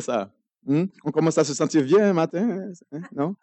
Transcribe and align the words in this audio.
ça. 0.00 0.32
Hmm? 0.64 0.84
On 1.04 1.10
commence 1.10 1.38
à 1.38 1.44
se 1.44 1.54
sentir 1.54 1.82
vieux 1.82 2.00
un 2.00 2.12
matin, 2.12 2.48
hein, 2.48 2.72
hein, 2.92 3.02
non? 3.14 3.34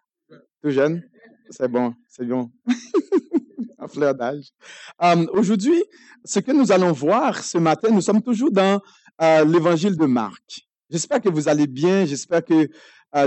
Tout 0.62 0.70
jeune? 0.70 1.04
C'est 1.50 1.68
bon, 1.68 1.94
c'est 2.08 2.26
bon. 2.26 2.52
en 3.80 3.88
fleur 3.88 4.14
d'âge. 4.14 4.52
Hum, 5.00 5.30
aujourd'hui, 5.34 5.84
ce 6.24 6.40
que 6.40 6.52
nous 6.52 6.72
allons 6.72 6.92
voir 6.92 7.44
ce 7.44 7.58
matin, 7.58 7.90
nous 7.92 8.02
sommes 8.02 8.22
toujours 8.22 8.52
dans 8.52 8.82
euh, 9.22 9.46
l'évangile 9.46 9.96
de 9.96 10.06
Marc. 10.06 10.68
J'espère 10.90 11.22
que 11.22 11.30
vous 11.30 11.48
allez 11.48 11.68
bien, 11.68 12.06
j'espère 12.06 12.44
que 12.44 12.70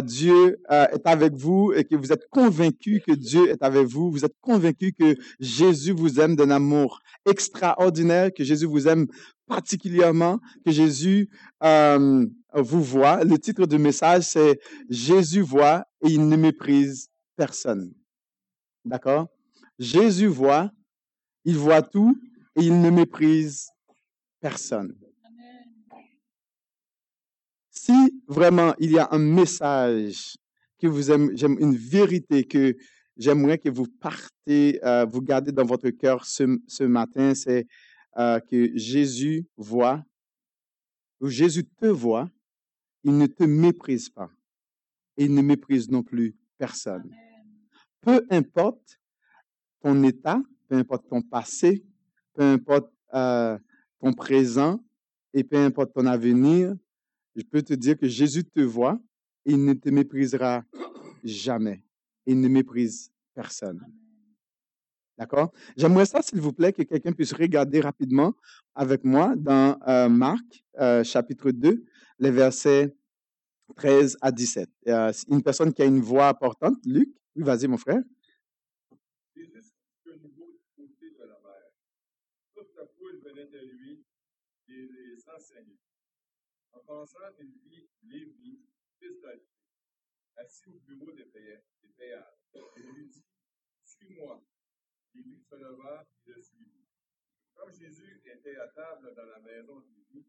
Dieu 0.02 0.60
euh, 0.70 0.86
est 0.92 1.06
avec 1.06 1.34
vous 1.34 1.72
et 1.72 1.84
que 1.84 1.96
vous 1.96 2.12
êtes 2.12 2.28
convaincus 2.30 3.02
que 3.04 3.12
Dieu 3.12 3.50
est 3.50 3.62
avec 3.62 3.86
vous. 3.86 4.10
Vous 4.10 4.24
êtes 4.24 4.36
convaincus 4.40 4.92
que 4.98 5.16
Jésus 5.40 5.92
vous 5.92 6.20
aime 6.20 6.36
d'un 6.36 6.50
amour 6.50 7.00
extraordinaire, 7.26 8.32
que 8.32 8.44
Jésus 8.44 8.66
vous 8.66 8.86
aime 8.86 9.06
particulièrement, 9.46 10.38
que 10.64 10.70
Jésus 10.70 11.28
euh, 11.64 12.26
vous 12.54 12.82
voit. 12.82 13.24
Le 13.24 13.38
titre 13.38 13.66
du 13.66 13.78
message, 13.78 14.22
c'est 14.22 14.60
Jésus 14.88 15.42
voit 15.42 15.84
et 16.04 16.10
il 16.10 16.28
ne 16.28 16.36
méprise 16.36 17.10
personne. 17.36 17.92
D'accord? 18.84 19.28
Jésus 19.78 20.26
voit, 20.26 20.70
il 21.44 21.56
voit 21.56 21.82
tout 21.82 22.16
et 22.56 22.62
il 22.62 22.80
ne 22.80 22.90
méprise 22.90 23.68
personne. 24.40 24.94
Si 27.84 28.22
vraiment 28.28 28.74
il 28.78 28.92
y 28.92 28.98
a 29.00 29.08
un 29.10 29.18
message 29.18 30.36
que 30.78 30.86
vous 30.86 31.10
aimez, 31.10 31.32
j'aime 31.34 31.56
une 31.58 31.74
vérité 31.74 32.44
que 32.44 32.76
j'aimerais 33.16 33.58
que 33.58 33.70
vous 33.70 33.88
partez, 33.88 34.78
euh, 34.84 35.04
vous 35.04 35.20
gardez 35.20 35.50
dans 35.50 35.64
votre 35.64 35.90
cœur 35.90 36.24
ce, 36.24 36.60
ce 36.68 36.84
matin, 36.84 37.34
c'est 37.34 37.66
euh, 38.18 38.38
que 38.38 38.70
Jésus 38.76 39.48
voit, 39.56 40.04
ou 41.20 41.26
Jésus 41.26 41.64
te 41.64 41.86
voit, 41.86 42.30
il 43.02 43.18
ne 43.18 43.26
te 43.26 43.42
méprise 43.42 44.10
pas. 44.10 44.30
Et 45.16 45.24
il 45.24 45.34
ne 45.34 45.42
méprise 45.42 45.90
non 45.90 46.04
plus 46.04 46.36
personne. 46.58 47.10
Peu 48.00 48.24
importe 48.30 49.00
ton 49.80 50.04
état, 50.04 50.40
peu 50.68 50.76
importe 50.76 51.08
ton 51.08 51.20
passé, 51.20 51.84
peu 52.34 52.44
importe 52.44 52.92
euh, 53.12 53.58
ton 53.98 54.12
présent 54.12 54.78
et 55.34 55.42
peu 55.42 55.56
importe 55.56 55.92
ton 55.94 56.06
avenir, 56.06 56.76
je 57.34 57.42
peux 57.42 57.62
te 57.62 57.74
dire 57.74 57.96
que 57.96 58.08
Jésus 58.08 58.44
te 58.44 58.60
voit 58.60 59.00
et 59.44 59.52
il 59.52 59.64
ne 59.64 59.74
te 59.74 59.88
méprisera 59.88 60.64
jamais. 61.24 61.82
Il 62.26 62.40
ne 62.40 62.48
méprise 62.48 63.10
personne. 63.34 63.80
D'accord? 65.18 65.52
J'aimerais 65.76 66.06
ça, 66.06 66.22
s'il 66.22 66.40
vous 66.40 66.52
plaît, 66.52 66.72
que 66.72 66.82
quelqu'un 66.82 67.12
puisse 67.12 67.32
regarder 67.32 67.80
rapidement 67.80 68.34
avec 68.74 69.04
moi 69.04 69.34
dans 69.36 69.78
euh, 69.86 70.08
Marc, 70.08 70.64
euh, 70.78 71.04
chapitre 71.04 71.50
2, 71.50 71.84
les 72.18 72.30
versets 72.30 72.94
13 73.76 74.16
à 74.20 74.32
17. 74.32 74.70
Euh, 74.88 75.12
une 75.28 75.42
personne 75.42 75.72
qui 75.72 75.82
a 75.82 75.84
une 75.84 76.00
voix 76.00 76.28
importante, 76.28 76.78
Luc? 76.84 77.10
Oui, 77.36 77.42
vas-y, 77.42 77.66
mon 77.66 77.76
frère. 77.76 78.02
La 79.36 79.44
mer. 81.26 81.36
Toute 82.54 82.74
la 82.76 82.86
foule 82.86 83.20
venait 83.24 83.46
de 83.46 83.58
lui 83.58 84.04
et 84.68 84.72
les 84.72 85.28
enseignait. 85.28 85.78
En 86.72 86.80
pensant, 86.80 87.18
il 87.38 87.58
vit 87.64 87.88
Lévi, 88.02 88.60
fils 88.98 89.20
d'Alphée, 89.20 89.46
assis 90.36 90.68
au 90.70 90.78
bureau 90.80 91.12
des 91.12 91.24
péages. 91.24 91.62
Il 92.76 92.82
lui 92.94 93.06
dit, 93.08 93.24
Suis-moi. 93.84 94.42
Lévi 95.14 95.38
se 95.40 95.54
leva 95.56 96.06
et 96.26 96.30
le 96.30 96.40
suivit. 96.40 96.86
Comme 97.54 97.72
Jésus 97.72 98.22
était 98.24 98.56
à 98.56 98.68
table 98.68 99.14
dans 99.14 99.26
la 99.26 99.38
maison 99.40 99.80
de 99.80 99.88
Lévi, 99.94 100.26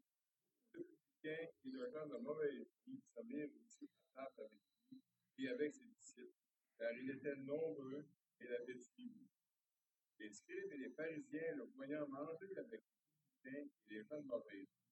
le 0.73 0.83
publicain 0.83 1.47
et 1.64 1.69
le 1.69 1.89
gens 1.89 2.05
de 2.08 2.17
mauvaise 2.17 2.67
vie 2.86 3.02
se 3.02 3.21
mirent 3.21 3.49
aussi 3.64 3.89
à 4.16 4.25
table 4.25 4.36
avec 4.39 4.61
lui 4.91 5.02
et 5.38 5.49
avec 5.49 5.73
ses 5.73 5.86
disciples, 5.86 6.36
car 6.77 6.91
il 6.91 7.09
était 7.11 7.38
nombreux 7.38 8.05
et 8.41 8.47
l'avaient 8.47 8.77
suivi. 8.77 9.25
Les 10.19 10.31
scribes 10.31 10.73
et 10.73 10.77
les 10.77 10.89
pharisiens 10.89 11.55
le 11.55 11.64
voyant 11.75 12.08
manger 12.10 12.58
avec 12.58 12.83
les 13.43 13.52
publicains 13.52 13.70
et 13.87 13.93
les 13.93 14.04
gens 14.04 14.21
de 14.21 14.27
mauvaise 14.27 14.67
vie, 14.67 14.83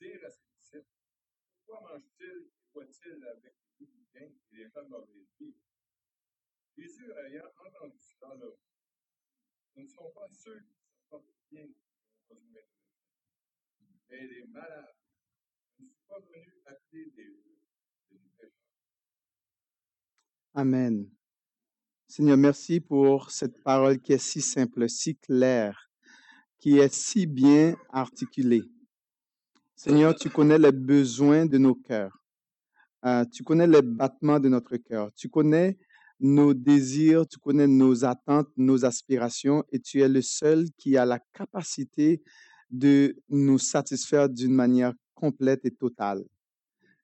dirent 0.00 0.24
à 0.24 0.30
ses 0.30 0.57
disciples, 0.70 0.86
Pourquoi 1.66 1.92
mange-t-il 1.92 2.26
et 2.26 2.50
boit-il 2.72 3.26
avec 3.26 3.54
les 3.80 3.86
publicains 3.86 4.32
et 4.52 4.56
les 4.56 4.68
gens 4.68 4.88
de? 4.88 5.54
Jésus 6.76 7.10
ayant 7.26 7.50
entendu 7.66 7.98
cela, 7.98 8.36
dit, 8.36 8.44
Ce 9.74 9.80
ne 9.80 9.86
sont 9.86 10.10
pas 10.14 10.28
ceux 10.28 10.60
qui 10.60 10.74
se 10.74 11.08
portent 11.08 11.24
bien 11.50 11.66
qui 11.66 12.32
ont 12.32 12.36
besoin 12.36 12.62
mais 14.10 14.26
les 14.26 14.46
malades. 14.46 14.94
Je 15.78 15.84
ne 15.84 15.88
suis 15.88 15.98
pas 16.08 16.18
venu 16.20 16.54
appeler 16.64 17.10
des 17.16 17.42
des 18.10 18.18
pécheurs. 18.36 18.52
Amen. 20.54 21.10
Seigneur, 22.06 22.38
merci 22.38 22.80
pour 22.80 23.30
cette 23.30 23.62
parole 23.62 24.00
qui 24.00 24.12
est 24.14 24.18
si 24.18 24.40
simple, 24.40 24.88
si 24.88 25.16
claire, 25.16 25.90
qui 26.58 26.78
est 26.78 26.92
si 26.92 27.26
bien 27.26 27.76
articulée. 27.90 28.64
Seigneur, 29.78 30.12
tu 30.12 30.28
connais 30.28 30.58
les 30.58 30.72
besoins 30.72 31.46
de 31.46 31.56
nos 31.56 31.76
cœurs. 31.76 32.24
Euh, 33.04 33.24
tu 33.26 33.44
connais 33.44 33.68
les 33.68 33.80
battements 33.80 34.40
de 34.40 34.48
notre 34.48 34.76
cœur. 34.76 35.12
Tu 35.14 35.28
connais 35.28 35.78
nos 36.18 36.52
désirs, 36.52 37.28
tu 37.28 37.38
connais 37.38 37.68
nos 37.68 38.04
attentes, 38.04 38.48
nos 38.56 38.84
aspirations, 38.84 39.62
et 39.70 39.78
tu 39.78 40.00
es 40.00 40.08
le 40.08 40.20
seul 40.20 40.66
qui 40.78 40.96
a 40.96 41.06
la 41.06 41.20
capacité 41.32 42.24
de 42.70 43.22
nous 43.28 43.60
satisfaire 43.60 44.28
d'une 44.28 44.52
manière 44.52 44.94
complète 45.14 45.64
et 45.64 45.70
totale. 45.70 46.24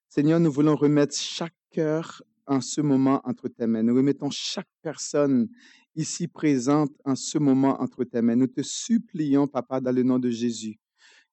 Seigneur, 0.09 0.41
nous 0.41 0.51
voulons 0.51 0.75
remettre 0.75 1.17
chaque 1.17 1.55
cœur 1.71 2.25
en 2.45 2.61
ce 2.61 2.81
moment 2.81 3.21
entre 3.23 3.47
tes 3.47 3.69
mains. 3.69 3.85
Nous 3.85 3.95
remettons 3.95 4.31
chaque 4.31 4.69
personne 4.83 5.49
ici 5.95 6.27
présente 6.27 6.91
en 7.05 7.15
ce 7.15 7.39
moment 7.39 7.81
entre 7.81 8.03
tes 8.03 8.21
mains. 8.21 8.35
Nous 8.35 8.49
te 8.49 8.63
supplions, 8.63 9.47
Papa, 9.47 9.81
dans 9.81 9.95
le 9.95 10.03
nom 10.03 10.19
de 10.19 10.31
Jésus, 10.31 10.81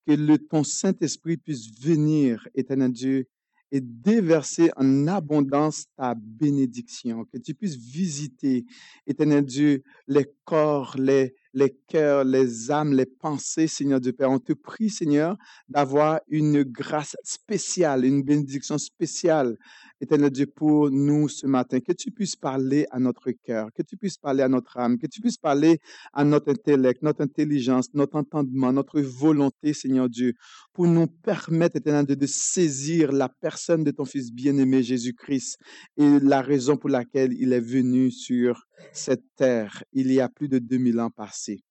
que 0.05 0.13
le, 0.13 0.37
ton 0.37 0.63
Saint-Esprit 0.63 1.37
puisse 1.37 1.71
venir, 1.79 2.47
éternel 2.55 2.91
Dieu, 2.91 3.27
et 3.71 3.79
déverser 3.81 4.69
en 4.75 5.07
abondance 5.07 5.85
ta 5.95 6.13
bénédiction, 6.15 7.25
que 7.25 7.37
tu 7.37 7.53
puisses 7.53 7.77
visiter, 7.77 8.65
éternel 9.07 9.45
Dieu, 9.45 9.83
les 10.07 10.25
corps, 10.43 10.95
les, 10.97 11.33
les 11.53 11.75
cœurs, 11.87 12.23
les 12.23 12.71
âmes, 12.71 12.93
les 12.93 13.05
pensées, 13.05 13.67
Seigneur 13.67 13.99
Dieu 13.99 14.13
Père. 14.13 14.31
On 14.31 14.39
te 14.39 14.53
prie, 14.53 14.89
Seigneur, 14.89 15.37
d'avoir 15.67 16.21
une 16.27 16.63
grâce 16.63 17.15
spéciale, 17.23 18.05
une 18.05 18.23
bénédiction 18.23 18.77
spéciale, 18.77 19.57
éternel 19.99 20.31
Dieu, 20.31 20.47
pour 20.47 20.89
nous 20.89 21.27
ce 21.27 21.45
matin. 21.47 21.79
Que 21.79 21.91
tu 21.91 22.11
puisses 22.11 22.35
parler 22.35 22.85
à 22.91 22.99
notre 22.99 23.31
cœur, 23.31 23.69
que 23.73 23.83
tu 23.83 23.97
puisses 23.97 24.17
parler 24.17 24.43
à 24.43 24.47
notre 24.47 24.77
âme, 24.77 24.97
que 24.97 25.07
tu 25.07 25.21
puisses 25.21 25.37
parler 25.37 25.79
à 26.13 26.23
notre 26.23 26.49
intellect, 26.49 27.01
notre 27.01 27.21
intelligence, 27.21 27.93
notre 27.93 28.15
entendement, 28.15 28.71
notre 28.71 29.01
volonté, 29.01 29.73
Seigneur 29.73 30.09
Dieu, 30.09 30.33
pour 30.73 30.87
nous 30.87 31.07
permettre, 31.07 31.75
éternel 31.75 32.05
Dieu, 32.05 32.15
de 32.15 32.27
saisir 32.27 33.11
la 33.11 33.29
personne 33.29 33.83
de 33.83 33.91
ton 33.91 34.05
Fils 34.05 34.31
bien-aimé 34.31 34.83
Jésus-Christ 34.83 35.57
et 35.97 36.19
la 36.19 36.41
raison 36.41 36.77
pour 36.77 36.89
laquelle 36.89 37.33
il 37.33 37.53
est 37.53 37.59
venu 37.59 38.11
sur 38.11 38.67
cette 38.93 39.23
terre 39.35 39.83
il 39.93 40.11
y 40.11 40.19
a 40.19 40.29
plus 40.29 40.47
de 40.47 40.59
2000 40.59 40.99
ans 40.99 41.09
passés. 41.09 41.63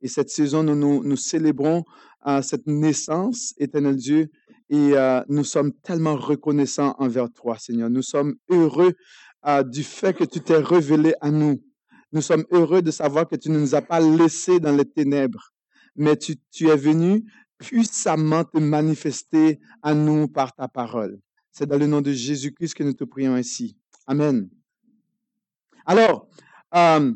Et 0.00 0.08
cette 0.08 0.30
saison, 0.30 0.62
nous, 0.62 1.02
nous, 1.02 1.16
célébrons 1.16 1.84
euh, 2.26 2.42
cette 2.42 2.66
naissance, 2.66 3.54
éternel 3.58 3.96
Dieu, 3.96 4.30
et 4.70 4.92
euh, 4.94 5.22
nous 5.28 5.44
sommes 5.44 5.72
tellement 5.72 6.16
reconnaissants 6.16 6.94
envers 6.98 7.30
toi, 7.30 7.58
Seigneur. 7.58 7.90
Nous 7.90 8.02
sommes 8.02 8.34
heureux 8.50 8.94
euh, 9.46 9.62
du 9.62 9.82
fait 9.82 10.14
que 10.14 10.24
tu 10.24 10.40
t'es 10.40 10.56
révélé 10.56 11.14
à 11.20 11.30
nous. 11.30 11.62
Nous 12.12 12.22
sommes 12.22 12.44
heureux 12.50 12.82
de 12.82 12.90
savoir 12.90 13.28
que 13.28 13.36
tu 13.36 13.50
ne 13.50 13.58
nous 13.58 13.74
as 13.74 13.82
pas 13.82 14.00
laissés 14.00 14.60
dans 14.60 14.74
les 14.74 14.84
ténèbres, 14.84 15.52
mais 15.96 16.16
tu, 16.16 16.36
tu 16.50 16.68
es 16.68 16.76
venu 16.76 17.24
puissamment 17.58 18.44
te 18.44 18.58
manifester 18.58 19.60
à 19.82 19.94
nous 19.94 20.28
par 20.28 20.54
ta 20.54 20.68
parole. 20.68 21.18
C'est 21.50 21.66
dans 21.66 21.78
le 21.78 21.86
nom 21.86 22.00
de 22.00 22.12
Jésus-Christ 22.12 22.74
que 22.74 22.82
nous 22.82 22.94
te 22.94 23.04
prions 23.04 23.34
ainsi. 23.34 23.76
Amen. 24.06 24.48
Alors, 25.86 26.28
euh, 26.74 27.12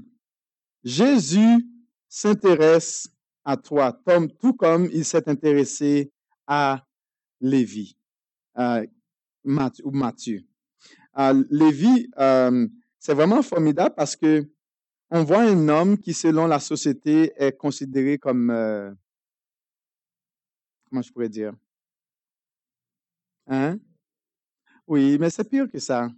Jésus 0.84 1.66
s'intéresse 2.08 3.08
à 3.44 3.56
toi, 3.56 3.92
Tom, 4.04 4.30
tout 4.30 4.54
comme 4.54 4.88
il 4.92 5.04
s'est 5.04 5.28
intéressé 5.28 6.12
à 6.46 6.84
Lévi 7.40 7.96
euh, 8.58 8.86
ou 9.44 9.90
Matthieu. 9.90 10.42
Euh, 11.18 11.44
Lévi, 11.50 12.10
c'est 12.98 13.14
vraiment 13.14 13.42
formidable 13.42 13.94
parce 13.96 14.16
que 14.16 14.48
on 15.10 15.24
voit 15.24 15.42
un 15.42 15.68
homme 15.68 15.98
qui, 15.98 16.12
selon 16.12 16.46
la 16.46 16.60
société, 16.60 17.32
est 17.36 17.56
considéré 17.56 18.18
comme, 18.18 18.48
comment 20.88 21.02
je 21.02 21.10
pourrais 21.10 21.30
dire, 21.30 21.54
hein? 23.46 23.78
Oui, 24.86 25.18
mais 25.18 25.30
c'est 25.30 25.48
pire 25.48 25.70
que 25.70 25.78
ça. 25.78 26.08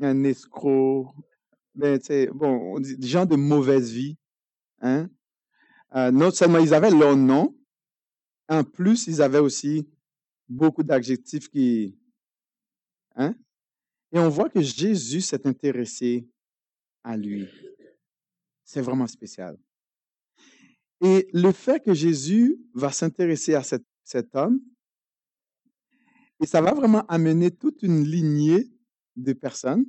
Un 0.00 0.24
escroc, 0.24 1.14
ben, 1.74 2.00
bon, 2.32 2.80
des 2.80 3.06
gens 3.06 3.26
de 3.26 3.36
mauvaise 3.36 3.92
vie, 3.92 4.16
hein? 4.80 5.08
Euh, 5.94 6.10
non 6.10 6.32
seulement 6.32 6.58
ils 6.58 6.74
avaient 6.74 6.90
leur 6.90 7.16
nom, 7.16 7.56
en 8.48 8.64
plus 8.64 9.06
ils 9.06 9.22
avaient 9.22 9.38
aussi 9.38 9.88
beaucoup 10.48 10.82
d'adjectifs 10.82 11.48
qui... 11.48 11.96
Hein? 13.14 13.36
Et 14.10 14.18
on 14.18 14.28
voit 14.28 14.50
que 14.50 14.60
Jésus 14.60 15.20
s'est 15.20 15.46
intéressé 15.46 16.28
à 17.04 17.16
lui. 17.16 17.48
C'est 18.64 18.80
vraiment 18.80 19.06
spécial. 19.06 19.56
Et 21.00 21.28
le 21.32 21.52
fait 21.52 21.80
que 21.80 21.94
Jésus 21.94 22.58
va 22.74 22.90
s'intéresser 22.90 23.54
à 23.54 23.62
cet, 23.62 23.84
cet 24.02 24.34
homme, 24.34 24.60
et 26.40 26.46
ça 26.46 26.60
va 26.60 26.72
vraiment 26.72 27.06
amener 27.06 27.52
toute 27.52 27.82
une 27.82 28.04
lignée 28.04 28.73
de 29.16 29.32
personnes 29.32 29.86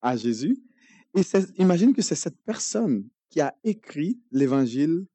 à 0.00 0.16
Jésus. 0.16 0.58
Et 1.14 1.22
imagine 1.58 1.94
que 1.94 2.02
c'est 2.02 2.14
cette 2.14 2.40
personne 2.42 3.08
qui 3.28 3.40
a 3.40 3.56
écrit 3.64 4.20
l'évangile 4.30 5.06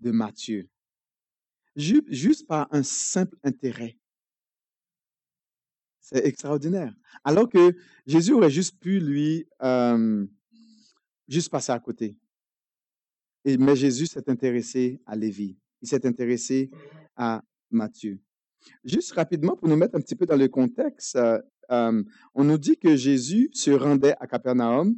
de 0.00 0.10
Matthieu, 0.10 0.68
juste 1.76 2.46
par 2.46 2.68
un 2.72 2.82
simple 2.82 3.36
intérêt. 3.42 3.98
C'est 6.00 6.24
extraordinaire. 6.26 6.94
Alors 7.22 7.48
que 7.48 7.76
Jésus 8.06 8.32
aurait 8.32 8.50
juste 8.50 8.78
pu 8.80 8.98
lui 8.98 9.46
euh, 9.62 10.26
juste 11.28 11.50
passer 11.50 11.70
à 11.70 11.78
côté. 11.78 12.16
Et, 13.44 13.56
mais 13.56 13.76
Jésus 13.76 14.06
s'est 14.06 14.28
intéressé 14.28 15.00
à 15.06 15.14
Lévi. 15.14 15.56
Il 15.82 15.88
s'est 15.88 16.04
intéressé 16.06 16.70
à 17.16 17.42
Matthieu. 17.70 18.20
Juste 18.84 19.12
rapidement, 19.12 19.56
pour 19.56 19.68
nous 19.68 19.76
mettre 19.76 19.94
un 19.94 20.00
petit 20.00 20.16
peu 20.16 20.26
dans 20.26 20.36
le 20.36 20.48
contexte, 20.48 21.16
euh, 21.16 21.40
euh, 21.70 22.02
on 22.34 22.44
nous 22.44 22.58
dit 22.58 22.76
que 22.76 22.96
Jésus 22.96 23.50
se 23.52 23.70
rendait 23.70 24.14
à 24.20 24.26
Capernaum. 24.26 24.94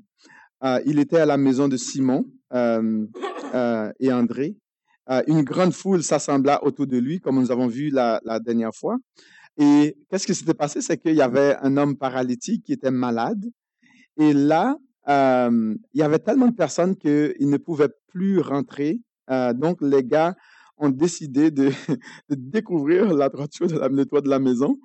il 0.87 0.99
était 0.99 1.19
à 1.19 1.27
la 1.27 1.37
maison 1.37 1.69
de 1.69 1.77
Simon 1.77 2.25
et 2.53 4.13
André. 4.13 4.57
une 5.27 5.43
grande 5.43 5.73
foule 5.73 6.03
s'assembla 6.03 6.63
autour 6.65 6.87
de 6.87 6.99
lui, 6.99 7.21
comme 7.21 7.41
nous 7.41 7.51
avons 7.51 7.67
vu 7.67 7.91
la, 7.91 8.21
dernière 8.41 8.75
fois. 8.75 8.97
Et 9.59 9.97
qu'est-ce 10.09 10.27
qui 10.27 10.35
s'était 10.35 10.55
passé? 10.55 10.81
C'est 10.81 10.99
qu'il 10.99 11.15
y 11.15 11.23
avait 11.23 11.57
un 11.61 11.77
homme 11.77 11.97
paralytique 11.97 12.65
qui 12.65 12.73
était 12.73 12.91
malade. 12.91 13.45
Et 14.17 14.33
là, 14.33 14.77
il 15.09 15.79
y 15.95 16.03
avait 16.03 16.21
tellement 16.21 16.49
de 16.49 16.55
personnes 16.55 16.97
qu'il 16.97 17.49
ne 17.49 17.57
pouvait 17.57 17.91
plus 18.09 18.41
rentrer. 18.41 19.01
donc, 19.55 19.83
les 19.83 20.05
gars 20.05 20.35
ont 20.83 20.91
décidé 20.91 21.51
de, 21.51 21.71
découvrir 22.29 23.13
la 23.15 23.29
droiture 23.29 23.67
de 23.67 23.79
la, 23.79 23.89
de 23.89 24.29
la 24.29 24.39
maison 24.39 24.77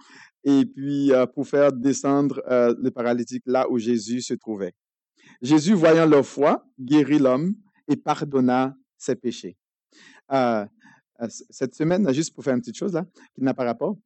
et 0.48 0.66
puis 0.66 1.12
pour 1.34 1.46
faire 1.46 1.74
descendre 1.74 2.42
le 2.48 2.90
paralytique 2.90 3.44
là 3.46 3.70
où 3.70 3.78
Jésus 3.78 4.22
se 4.22 4.34
trouvait. 4.34 4.74
Jésus, 5.42 5.74
voyant 5.74 6.06
leur 6.06 6.26
foi, 6.26 6.66
guérit 6.80 7.20
l'homme 7.20 7.54
et 7.88 7.98
pardonna 7.98 8.74
ses 8.98 9.16
péchés. 9.16 9.58
cette 11.50 11.76
semaine, 11.76 12.12
juste 12.14 12.34
pour 12.34 12.46
faire 12.46 12.54
une 12.54 12.62
petite 12.62 12.78
chose 12.78 12.94
là, 12.94 13.06
qui 13.36 13.44
n'a 13.44 13.54
pas 13.54 13.66
rapport, 13.66 13.98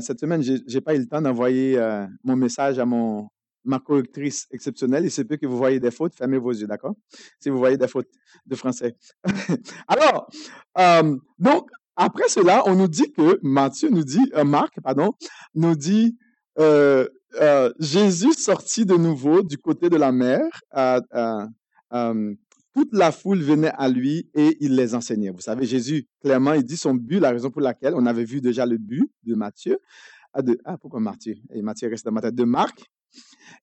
cette 0.00 0.20
semaine, 0.20 0.42
je 0.42 0.52
n'ai 0.72 0.80
pas 0.80 0.94
eu 0.94 1.00
le 1.00 1.06
temps 1.06 1.20
d'envoyer 1.20 1.76
mon 2.22 2.36
message 2.36 2.78
à 2.78 2.86
mon, 2.86 3.28
ma 3.64 3.78
correctrice 3.78 4.46
exceptionnelle. 4.50 5.04
Il 5.04 5.10
se 5.10 5.22
peut 5.22 5.36
que 5.36 5.46
vous 5.46 5.56
voyez 5.56 5.80
des 5.80 5.90
fautes, 5.90 6.14
fermez 6.14 6.38
vos 6.38 6.52
yeux, 6.52 6.66
d'accord? 6.66 6.94
Si 7.38 7.50
vous 7.50 7.58
voyez 7.58 7.76
des 7.76 7.88
fautes 7.88 8.10
de 8.46 8.54
français. 8.54 8.96
Alors, 9.88 10.30
euh, 10.78 11.16
donc, 11.38 11.70
après 12.00 12.28
cela, 12.28 12.62
on 12.66 12.74
nous 12.74 12.88
dit 12.88 13.12
que 13.12 13.38
Matthieu 13.42 13.90
nous 13.90 14.04
dit, 14.04 14.24
euh, 14.34 14.44
Marc, 14.44 14.80
pardon, 14.82 15.12
nous 15.54 15.76
dit, 15.76 16.16
euh, 16.58 17.06
Jésus 17.78 18.32
sortit 18.32 18.86
de 18.86 18.94
nouveau 18.94 19.42
du 19.42 19.58
côté 19.58 19.90
de 19.90 19.96
la 19.96 20.10
mer. 20.10 20.40
toute 22.72 22.92
la 22.92 23.12
foule 23.12 23.40
venait 23.40 23.72
à 23.76 23.88
lui 23.88 24.30
et 24.34 24.56
il 24.60 24.76
les 24.76 24.94
enseignait. 24.94 25.30
Vous 25.30 25.40
savez, 25.40 25.66
Jésus, 25.66 26.08
clairement, 26.22 26.54
il 26.54 26.64
dit 26.64 26.76
son 26.76 26.94
but, 26.94 27.20
la 27.20 27.30
raison 27.30 27.50
pour 27.50 27.60
laquelle 27.60 27.94
on 27.94 28.06
avait 28.06 28.24
vu 28.24 28.40
déjà 28.40 28.64
le 28.64 28.78
but 28.78 29.10
de 29.24 29.34
Matthieu. 29.34 29.78
Ah, 30.32 30.40
ah 30.64 30.78
pourquoi 30.78 31.00
Matthieu? 31.00 31.36
Et 31.52 31.60
Matthieu 31.60 31.88
reste 31.88 32.04
dans 32.04 32.12
ma 32.12 32.20
tête. 32.20 32.34
De 32.34 32.44
Marc, 32.44 32.88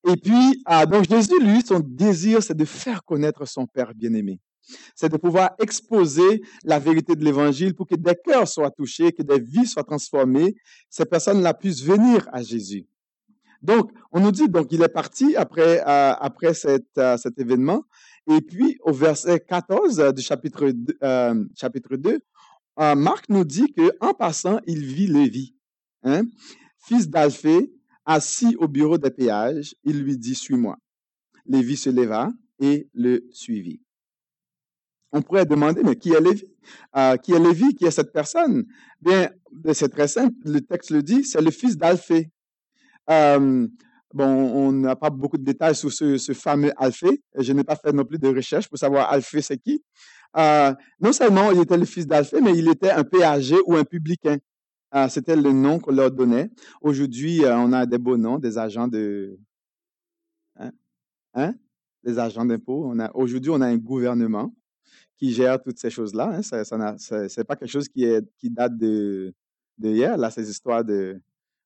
et 0.07 0.16
puis, 0.16 0.62
ah, 0.66 0.86
donc 0.86 1.07
Jésus, 1.10 1.40
lui, 1.42 1.62
son 1.62 1.80
désir, 1.80 2.44
c'est 2.44 2.56
de 2.56 2.66
faire 2.66 3.04
connaître 3.04 3.48
son 3.48 3.66
Père 3.66 3.94
bien-aimé. 3.95 4.40
C'est 4.96 5.10
de 5.10 5.18
pouvoir 5.18 5.52
exposer 5.60 6.42
la 6.64 6.80
vérité 6.80 7.16
de 7.16 7.24
l'Évangile 7.24 7.74
pour 7.74 7.88
que 7.88 7.96
des 7.96 8.16
cœurs 8.16 8.48
soient 8.48 8.72
touchés, 8.72 9.12
que 9.12 9.24
des 9.24 9.40
vies 9.40 9.66
soient 9.66 9.84
transformées, 9.84 10.56
ces 10.90 11.06
personnes-là 11.06 11.54
puissent 11.54 11.84
venir 11.84 12.28
à 12.31 12.42
Jésus. 12.42 12.86
Donc, 13.62 13.92
on 14.12 14.19
nous 14.19 14.31
dit, 14.31 14.48
donc, 14.48 14.68
il 14.72 14.81
est 14.81 14.90
parti 14.90 15.36
après, 15.36 15.81
euh, 15.81 16.14
après 16.14 16.54
euh, 16.66 17.18
cet 17.18 17.40
événement. 17.40 17.84
Et 18.30 18.42
puis, 18.42 18.78
au 18.81 18.92
verset 18.92 19.40
14 19.40 20.14
du 20.14 20.22
chapitre, 20.22 20.72
euh, 21.04 21.46
chapitre 21.56 21.96
2, 21.96 22.19
Marc 22.96 23.30
nous 23.30 23.44
dit 23.44 23.74
qu'en 23.74 24.14
passant, 24.14 24.60
il 24.68 24.86
vit 24.86 25.08
Lévi, 25.08 25.56
hein, 26.04 26.24
fils 26.78 27.10
d'Alphée, 27.10 27.72
Assis 28.10 28.56
au 28.58 28.69
bureau 28.69 28.98
des 28.98 29.10
péages, 29.10 29.75
il 29.84 30.02
lui 30.02 30.18
dit, 30.18 30.34
Suis-moi. 30.34 30.78
Lévi 31.46 31.75
se 31.75 31.90
leva 31.90 32.31
et 32.58 32.88
le 32.94 33.28
suivit. 33.31 33.81
On 35.12 35.21
pourrait 35.21 35.45
demander, 35.45 35.83
mais 35.83 35.95
qui 35.95 36.12
est 36.12 36.21
Lévi? 36.21 36.44
Euh, 36.95 37.15
qui 37.18 37.33
est 37.33 37.39
Lévi? 37.39 37.74
Qui 37.75 37.86
est 37.86 37.92
cette 37.92 38.12
personne? 38.12 38.65
Bien, 39.01 39.30
ben, 39.51 39.74
c'est 39.74 39.89
très 39.89 40.07
simple. 40.07 40.36
Le 40.45 40.62
texte 40.62 40.92
le 40.92 41.01
dit, 41.01 41.24
c'est 41.24 41.42
le 41.42 41.51
fils 41.51 41.77
d'Alphée. 41.77 42.30
Euh, 43.09 43.68
bon, 44.13 44.25
on 44.25 44.71
n'a 44.71 44.95
pas 44.95 45.09
beaucoup 45.09 45.38
de 45.38 45.44
détails 45.44 45.75
sur 45.75 45.92
ce, 45.92 46.18
fameux 46.33 46.71
Alphée. 46.77 47.21
Je 47.38 47.54
n'ai 47.54 47.63
pas 47.63 47.75
fait 47.75 47.94
non 47.94 48.04
plus 48.04 48.19
de 48.19 48.27
recherche 48.27 48.68
pour 48.68 48.77
savoir 48.77 49.12
Alphée 49.12 49.42
c'est 49.42 49.57
qui. 49.57 49.83
Euh, 50.36 50.74
non 51.00 51.13
seulement 51.13 51.51
il 51.51 51.62
était 51.62 51.77
le 51.77 51.86
fils 51.86 52.06
d'Alphée, 52.06 52.42
mais 52.42 52.57
il 52.57 52.68
était 52.69 52.92
un 52.92 53.04
péager 53.04 53.57
ou 53.65 53.75
un 53.75 53.86
publicain. 53.86 54.38
Ah, 54.92 55.09
c'était 55.09 55.36
le 55.36 55.51
nom 55.51 55.80
qu'on 55.80 55.92
leur 55.92 56.12
donnait. 56.12 56.50
Aujourd'hui, 56.81 57.44
euh, 57.44 57.57
on 57.57 57.71
a 57.74 57.86
des 57.86 57.98
beaux 57.98 58.18
noms, 58.18 58.39
des 58.39 58.57
agents 58.57 58.88
de... 58.88 59.38
Hein? 60.57 60.71
Hein? 61.33 61.54
Des 62.04 62.19
agents 62.19 62.45
d'impôts. 62.45 62.94
Aujourd'hui, 63.13 63.51
on 63.51 63.62
a 63.62 63.68
un 63.68 63.77
gouvernement 63.77 64.54
qui 65.18 65.31
gère 65.31 65.62
toutes 65.62 65.80
ces 65.80 65.90
choses-là. 65.90 66.31
Hein. 66.34 66.42
Ce 66.42 67.40
n'est 67.40 67.44
pas 67.44 67.56
quelque 67.56 67.72
chose 67.72 67.88
qui, 67.88 68.06
date 68.50 68.78
de, 68.78 69.34
hier, 69.81 70.18
là, 70.18 70.30
ces 70.30 70.50
histoires 70.50 70.84
de, 70.84 71.19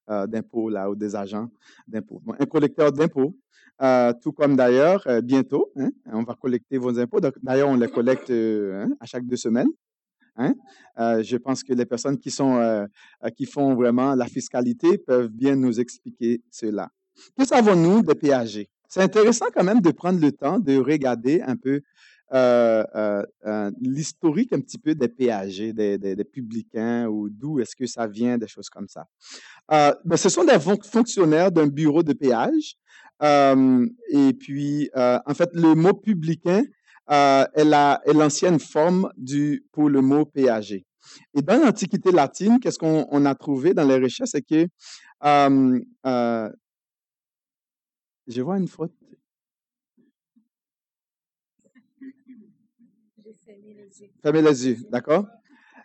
euh, 0.10 0.28
d'impôts, 0.28 0.70
là, 0.70 0.90
ou 0.90 0.96
des 0.96 1.16
agents 1.16 1.50
d'impôts. 1.88 2.22
un 2.40 2.46
collecteur 2.46 2.92
d'impôts, 2.92 3.36
euh, 3.82 4.14
tout 4.22 4.32
comme 4.32 4.56
d'ailleurs, 4.56 5.06
bientôt, 5.24 5.72
on 6.06 6.24
va 6.24 6.36
collecter 6.36 6.78
vos 6.78 6.98
impôts. 7.00 7.20
D'ailleurs, 7.42 7.70
on 7.70 7.76
les 7.76 7.90
collecte 7.90 8.32
à 8.32 9.06
chaque 9.06 9.26
deux 9.26 9.38
semaines. 9.38 9.70
Hein? 10.38 10.54
Euh, 11.00 11.24
je 11.24 11.38
pense 11.38 11.64
que 11.64 11.74
les 11.74 11.86
personnes 11.86 12.18
qui, 12.18 12.32
sont, 12.32 12.58
euh, 12.58 12.86
euh, 13.24 13.30
qui 13.30 13.46
font 13.46 13.76
vraiment 13.76 14.16
la 14.16 14.26
fiscalité 14.26 14.98
peuvent 14.98 15.30
bien 15.30 15.56
nous 15.56 15.80
expliquer 15.80 16.42
cela. 16.50 16.90
Que 17.38 17.46
savons-nous 17.46 18.02
des 18.02 18.16
péagers? 18.16 18.70
C'est 18.88 19.02
intéressant 19.02 19.46
quand 19.54 19.64
même 19.64 19.82
de 19.82 19.92
prendre 19.92 20.20
le 20.20 20.32
temps 20.32 20.60
de 20.60 20.78
regarder 20.78 21.42
un 21.42 21.56
peu 21.56 21.82
l'historique 23.82 24.54
un 24.54 24.62
petit 24.62 24.78
peu 24.78 24.96
des 24.96 25.10
péagers, 25.10 25.74
des, 25.74 25.98
des, 25.98 26.24
publicains, 26.24 27.08
ou 27.08 27.30
d'où 27.30 27.60
est-ce 27.60 27.76
que 27.76 27.86
ça 27.86 28.08
vient, 28.08 28.38
des 28.38 28.48
choses 28.48 28.70
comme 28.70 28.88
ça. 28.88 29.08
Ben, 29.70 30.18
ce 30.18 30.30
sont 30.30 30.46
des 30.46 30.58
fonctionnaires 30.60 31.52
d'un 31.52 31.68
bureau 31.68 32.04
de 32.04 32.14
péage. 32.14 32.76
et 33.22 34.34
puis, 34.40 34.90
en 34.96 35.34
fait, 35.34 35.50
le 35.54 35.74
mot 35.74 35.94
publicain 35.94 36.64
euh, 37.12 37.46
est 37.56 38.14
l'ancienne 38.14 38.60
forme 38.60 39.12
du, 39.18 39.66
pour 39.74 39.90
le 39.90 40.02
mot 40.02 40.24
péager. 40.24 40.86
Et 41.34 41.42
dans 41.42 41.58
l'Antiquité 41.58 42.12
latine, 42.12 42.60
qu'est-ce 42.60 42.80
qu'on 42.80 43.26
a 43.26 43.36
trouvé 43.36 43.74
dans 43.74 43.86
les 43.86 43.98
recherches? 43.98 44.30
C'est 44.32 44.42
que 44.42 44.68
euh, 45.26 45.80
euh, 46.06 46.50
je 48.28 48.42
vois 48.42 48.58
une 48.58 48.68
faute. 48.68 48.94
Fermez 54.22 54.42
les 54.42 54.68
yeux, 54.68 54.78
d'accord? 54.92 55.26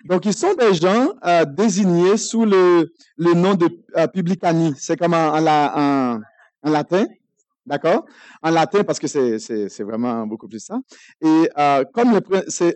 Donc, 0.04 0.24
ils 0.26 0.34
sont 0.34 0.54
des 0.54 0.74
gens 0.74 1.14
désignés 1.56 2.16
sous 2.16 2.44
le, 2.44 2.92
le 3.16 3.34
nom 3.34 3.54
de 3.54 3.68
publicani. 4.12 4.72
C'est 4.76 4.96
comme 4.96 5.14
en, 5.14 5.34
en, 5.36 6.20
latin. 6.62 7.06
D'accord? 7.64 8.06
En 8.42 8.50
latin, 8.50 8.84
parce 8.84 9.00
que 9.00 9.08
c'est 9.08 9.82
vraiment 9.82 10.26
beaucoup 10.26 10.46
plus 10.46 10.60
ça. 10.60 10.78
Et 11.20 11.48
euh, 11.58 11.84
comme 11.92 12.12
le, 12.12 12.20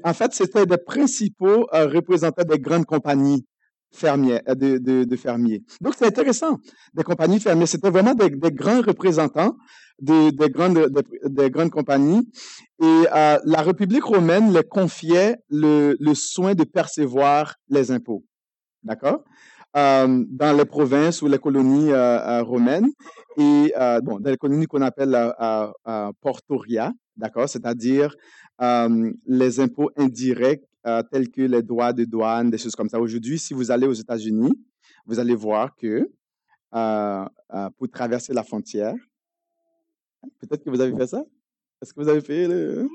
en 0.02 0.14
fait, 0.14 0.34
c'était 0.34 0.66
des 0.66 0.78
principaux 0.78 1.68
euh, 1.72 1.87
représentants 1.87 2.42
des 2.42 2.58
grandes 2.58 2.87
compagnies 2.87 3.46
fermières, 3.92 4.40
euh, 4.49 4.54
de, 4.54 4.78
de, 4.78 5.04
de 5.04 5.16
fermiers. 5.16 5.62
Donc, 5.80 5.94
c'est 5.96 6.06
intéressant. 6.06 6.58
Des 6.94 7.04
compagnies 7.04 7.38
fermières, 7.38 7.68
c'était 7.68 7.90
vraiment 7.90 8.14
des, 8.14 8.30
des, 8.30 8.50
grands 8.50 8.80
représentants 8.82 9.56
des, 10.00 10.33
des 10.33 10.49
grandes, 10.49 10.90
des, 11.25 11.50
grandes 11.50 11.71
compagnies. 11.71 12.28
Et 12.83 12.85
euh, 13.14 13.38
la 13.45 13.62
République 13.62 14.04
romaine 14.04 14.52
les 14.52 14.64
confiait 14.64 15.37
le, 15.49 15.97
le 16.00 16.14
soin 16.14 16.54
de 16.54 16.64
percevoir 16.64 17.54
les 17.69 17.90
impôts. 17.90 18.25
D'accord? 18.83 19.25
Euh, 19.76 20.25
dans 20.28 20.57
les 20.57 20.64
provinces 20.64 21.23
ou 21.23 21.28
les 21.28 21.38
colonies 21.38 21.92
euh, 21.92 22.42
romaines 22.42 22.88
et 23.37 23.73
bon, 24.02 24.19
dans 24.19 24.30
les 24.30 24.37
colonies 24.37 24.66
qu'on 24.66 24.83
appelle 24.83 25.16
portoria, 26.21 26.92
d'accord, 27.16 27.49
c'est-à-dire 27.49 28.14
les 28.61 29.61
impôts 29.61 29.90
indirects 29.97 30.64
tels 31.12 31.30
que 31.30 31.42
les 31.42 31.62
droits 31.62 31.92
de 31.92 32.04
douane, 32.04 32.50
des 32.50 32.59
choses 32.59 32.75
comme 32.75 32.88
ça. 32.88 33.00
Aujourd'hui, 33.00 33.38
si 33.38 33.54
vous 33.54 33.71
allez 33.71 33.87
aux 33.87 33.92
États-Unis, 33.92 34.52
vous 35.07 35.21
allez 35.21 35.37
voir 35.37 35.76
que 35.76 36.11
pour 36.73 37.88
traverser 37.90 38.33
la 38.35 38.42
frontière, 38.42 38.97
peut-être 40.40 40.64
que 40.64 40.70
vous 40.70 40.80
avez 40.80 40.96
fait 40.96 41.06
ça? 41.06 41.24
Est-ce 41.82 41.94
que 41.94 42.00
vous 42.00 42.08
avez 42.08 42.20
fait 42.20 42.46
le... 42.46 42.88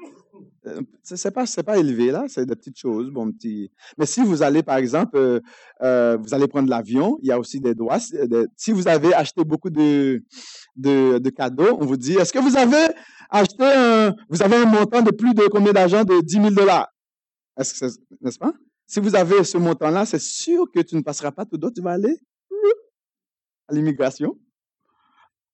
Euh, 0.68 0.82
c'est 1.04 1.32
pas 1.32 1.46
c'est 1.46 1.64
pas 1.64 1.78
élevé 1.78 2.12
là, 2.12 2.26
c'est 2.28 2.46
des 2.46 2.56
petites 2.56 2.78
choses, 2.78 3.10
bon 3.10 3.32
petit. 3.32 3.72
Mais 3.98 4.06
si 4.06 4.22
vous 4.22 4.44
allez 4.44 4.64
par 4.64 4.78
exemple, 4.78 5.42
vous 5.80 6.34
allez 6.34 6.48
prendre 6.48 6.70
l'avion, 6.70 7.18
il 7.22 7.30
y 7.30 7.32
a 7.32 7.40
aussi 7.40 7.60
des 7.60 7.74
droits. 7.74 8.00
Si 8.00 8.72
vous 8.72 8.88
avez 8.88 9.14
acheté 9.14 9.44
beaucoup 9.44 9.70
de, 9.70 10.24
de, 10.76 11.20
de 11.20 11.30
cadeaux, 11.30 11.78
on 11.80 11.86
vous 11.86 11.98
dit 11.98 12.14
est-ce 12.14 12.34
que 12.34 12.40
vous 12.40 12.58
avez 12.58 12.94
acheté 13.30 13.64
un, 13.64 14.16
vous 14.30 14.44
avez 14.44 14.58
un 14.58 14.66
montant 14.66 15.02
de 15.02 15.12
plus 15.12 15.34
de 15.34 15.48
combien 15.48 15.74
d'argent 15.74 16.04
de 16.04 16.22
10 16.22 16.34
000 16.34 16.50
dollars? 16.52 16.90
Est-ce 17.58 17.80
que 17.80 17.86
n'est-ce 18.22 18.40
pas? 18.40 18.54
Si 18.88 19.00
vous 19.00 19.16
avez 19.16 19.44
ce 19.44 19.58
montant-là, 19.58 20.06
c'est 20.06 20.22
sûr 20.22 20.66
que 20.72 20.80
tu 20.82 20.96
ne 20.96 21.02
passeras 21.02 21.32
pas 21.32 21.46
tout 21.46 21.58
d'autre, 21.58 21.76
tu 21.76 21.82
vas 21.82 21.94
aller 21.94 22.20
à 23.68 23.74
l'immigration. 23.74 24.38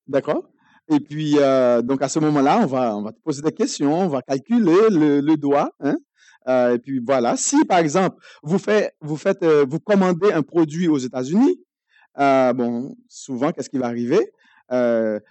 D'accord? 0.08 0.50
Et 0.92 1.00
puis, 1.00 1.36
euh, 1.38 1.82
donc 1.82 2.02
à 2.02 2.10
ce 2.10 2.20
moment-là, 2.20 2.60
on 2.62 2.66
va, 2.66 2.98
on 2.98 3.02
va 3.02 3.14
te 3.14 3.20
poser 3.22 3.42
des 3.42 3.54
questions, 3.54 3.98
on 3.98 4.10
va 4.10 4.22
calculer 4.22 4.90
le, 4.90 5.22
le 5.22 5.38
doigt. 5.38 5.72
Hein? 5.80 5.96
Euh, 6.50 6.76
et 6.76 6.80
puis 6.80 7.00
voilà. 7.00 7.38
Si, 7.38 7.64
par 7.64 7.80
exemple, 7.80 8.18
vous 8.44 8.58
faites, 8.58 8.94
vous 9.00 9.18
euh, 9.44 9.66
commandez 9.86 10.34
un 10.34 10.42
produit 10.42 10.90
aux 10.90 10.98
États-Unis, 10.98 11.64
bon, 12.18 12.94
souvent, 13.08 13.54
qu'est-ce 13.54 13.70
qui 13.70 13.78
va 13.78 13.88
arriver? 13.88 14.20
Le 14.70 15.22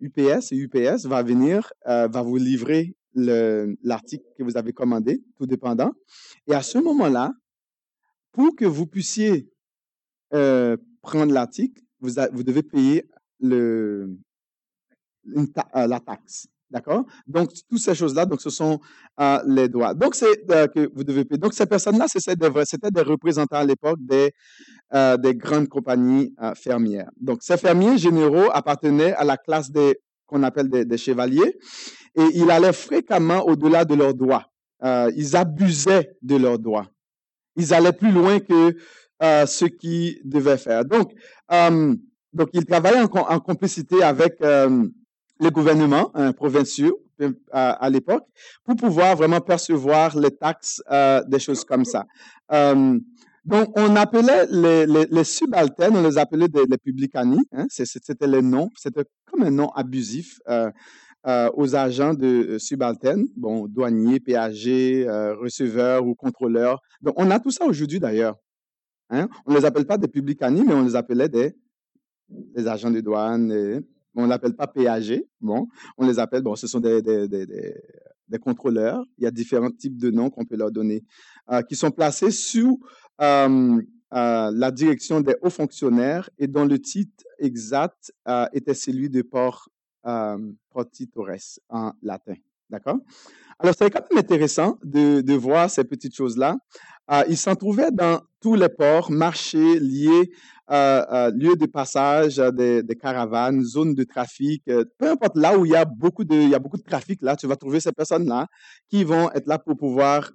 UPS 0.00 0.52
UPS 0.52 1.04
va 1.04 1.22
venir, 1.22 1.70
va 1.84 2.22
vous 2.22 2.36
livrer 2.36 2.94
l'article 3.14 4.24
que 4.38 4.42
vous 4.42 4.56
avez 4.56 4.72
commandé, 4.72 5.22
tout 5.36 5.46
dépendant. 5.46 5.92
Et 6.46 6.54
à 6.54 6.62
ce 6.62 6.78
moment-là, 6.78 7.32
pour 8.32 8.56
que 8.56 8.64
vous 8.64 8.86
puissiez 8.86 9.50
prendre 10.30 11.32
l'article, 11.32 11.82
vous, 12.00 12.12
vous 12.32 12.42
devez 12.42 12.62
payer 12.62 13.04
le, 13.40 14.16
euh, 15.28 15.86
la 15.86 16.00
taxe. 16.00 16.46
D'accord? 16.70 17.04
Donc, 17.26 17.50
toutes 17.68 17.80
ces 17.80 17.96
choses-là, 17.96 18.26
donc, 18.26 18.40
ce 18.40 18.48
sont 18.48 18.78
euh, 19.20 19.38
les 19.46 19.68
droits. 19.68 19.92
Donc, 19.92 20.14
c'est 20.14 20.48
euh, 20.50 20.68
que 20.68 20.88
vous 20.94 21.02
devez 21.02 21.24
payer. 21.24 21.38
Donc, 21.38 21.52
ces 21.52 21.66
personnes-là, 21.66 22.06
c'était 22.08 22.36
des, 22.36 23.00
représentants 23.02 23.56
à 23.56 23.64
l'époque 23.64 23.98
des, 24.00 24.32
des 25.18 25.34
grandes 25.34 25.68
compagnies 25.68 26.34
fermières. 26.54 27.10
Donc, 27.20 27.42
ces 27.42 27.56
fermiers 27.56 27.98
généraux 27.98 28.50
appartenaient 28.52 29.12
à 29.14 29.24
la 29.24 29.36
classe 29.36 29.70
qu'on 30.26 30.42
appelle 30.44 30.68
des, 30.68 30.96
chevaliers 30.98 31.58
et 32.14 32.24
ils 32.34 32.50
allaient 32.50 32.72
fréquemment 32.72 33.44
au-delà 33.46 33.84
de 33.84 33.94
leurs 33.94 34.14
droits. 34.14 34.46
ils 34.82 35.36
abusaient 35.36 36.12
de 36.22 36.36
leurs 36.36 36.58
droits. 36.58 36.86
Ils 37.56 37.74
allaient 37.74 37.92
plus 37.92 38.12
loin 38.12 38.38
que 38.38 38.76
ce 39.20 39.64
qu'ils 39.64 40.20
devaient 40.24 40.56
faire. 40.56 40.84
Donc 40.84 41.12
ils 42.52 42.64
travaillaient 42.64 43.02
en, 43.02 43.40
complicité 43.40 44.02
avec 44.02 44.40
euh, 45.40 45.44
les 45.44 45.50
gouvernements 45.50 46.10
hein, 46.14 46.32
provinciaux 46.32 47.00
à, 47.52 47.90
l'époque 47.90 48.24
pour 48.64 48.76
pouvoir 48.76 49.14
vraiment 49.16 49.40
percevoir 49.40 50.18
les 50.18 50.30
taxes, 50.30 50.82
des 51.28 51.38
choses 51.38 51.64
comme 51.64 51.84
ça. 51.84 52.06
donc, 53.44 53.78
on 53.78 53.94
appelait 53.94 54.46
les, 54.50 54.86
les, 54.86 55.24
subalternes, 55.24 55.96
on 55.96 56.02
les 56.02 56.16
appelait 56.16 56.48
des, 56.48 56.64
les 56.64 56.78
publicani, 56.78 57.38
hein, 57.52 57.66
c'était 57.68 58.26
le 58.26 58.40
nom, 58.40 58.70
c'était 58.74 59.04
comme 59.26 59.42
un 59.42 59.50
nom 59.50 59.68
abusif. 59.68 60.40
aux 61.26 61.74
agents 61.74 62.14
de 62.14 62.56
subalternes, 62.56 63.26
bon, 63.36 63.68
douaniers, 63.68 64.18
péagers, 64.20 65.04
receveurs 65.38 66.06
ou 66.06 66.14
contrôleurs. 66.14 66.80
Donc, 67.02 67.14
on 67.18 67.30
a 67.30 67.38
tout 67.38 67.50
ça 67.50 67.66
aujourd'hui 67.66 68.00
d'ailleurs. 68.00 68.36
Hein? 69.10 69.28
On 69.44 69.52
ne 69.52 69.58
les 69.58 69.64
appelle 69.66 69.86
pas 69.86 69.98
des 69.98 70.08
publicani, 70.08 70.62
mais 70.66 70.72
on 70.72 70.84
les 70.84 70.96
appelait 70.96 71.28
des, 71.28 71.52
des 72.30 72.66
agents 72.66 72.90
de 72.90 73.00
douane. 73.00 73.82
On 74.14 74.24
ne 74.24 74.28
l'appelle 74.28 74.54
pas 74.54 74.66
PAG. 74.66 75.24
Bon, 75.40 75.68
on 75.96 76.06
les 76.06 76.18
appelle, 76.18 76.42
bon, 76.42 76.56
ce 76.56 76.66
sont 76.66 76.80
des, 76.80 77.02
contrôleurs. 78.40 79.04
Il 79.18 79.24
y 79.24 79.26
a 79.26 79.30
différents 79.30 79.70
types 79.70 79.96
de 79.96 80.10
noms 80.10 80.30
qu'on 80.30 80.44
peut 80.44 80.56
leur 80.56 80.70
donner, 80.70 81.04
euh, 81.50 81.62
qui 81.62 81.76
sont 81.76 81.90
placés 81.90 82.30
sous 82.30 82.80
euh, 83.20 83.80
euh, 84.12 84.50
la 84.54 84.70
direction 84.70 85.20
des 85.20 85.36
hauts 85.42 85.50
fonctionnaires 85.50 86.30
et 86.38 86.46
dont 86.46 86.64
le 86.64 86.78
titre 86.78 87.24
exact 87.38 88.12
était 88.52 88.74
celui 88.74 89.10
de 89.10 89.22
port 89.22 89.68
protitores 90.70 91.58
en 91.68 91.92
latin. 92.02 92.34
D'accord? 92.70 92.98
Alors, 93.58 93.74
c'est 93.76 93.90
quand 93.90 94.00
même 94.10 94.18
intéressant 94.18 94.78
de, 94.82 95.34
voir 95.34 95.68
ces 95.68 95.84
petites 95.84 96.16
choses-là. 96.16 96.56
Euh, 97.10 97.22
il 97.28 97.36
s'en 97.36 97.54
trouvait 97.56 97.90
dans 97.90 98.20
tous 98.40 98.54
les 98.54 98.70
ports, 98.70 99.10
marchés, 99.10 99.78
liés, 99.78 100.30
euh, 100.70 101.04
euh, 101.12 101.30
lieux 101.32 101.56
de 101.56 101.66
passage 101.66 102.36
des, 102.36 102.82
des, 102.82 102.96
caravanes, 102.96 103.62
zones 103.62 103.94
de 103.94 104.04
trafic, 104.04 104.62
peu 104.64 105.10
importe 105.10 105.36
là 105.36 105.58
où 105.58 105.64
il 105.64 105.72
y 105.72 105.76
a 105.76 105.84
beaucoup 105.84 106.24
de, 106.24 106.34
il 106.34 106.48
y 106.48 106.54
a 106.54 106.58
beaucoup 106.58 106.76
de 106.76 106.82
trafic, 106.82 107.20
là, 107.22 107.36
tu 107.36 107.46
vas 107.46 107.56
trouver 107.56 107.80
ces 107.80 107.92
personnes-là 107.92 108.46
qui 108.88 109.04
vont 109.04 109.30
être 109.32 109.46
là 109.46 109.58
pour 109.58 109.76
pouvoir 109.76 110.30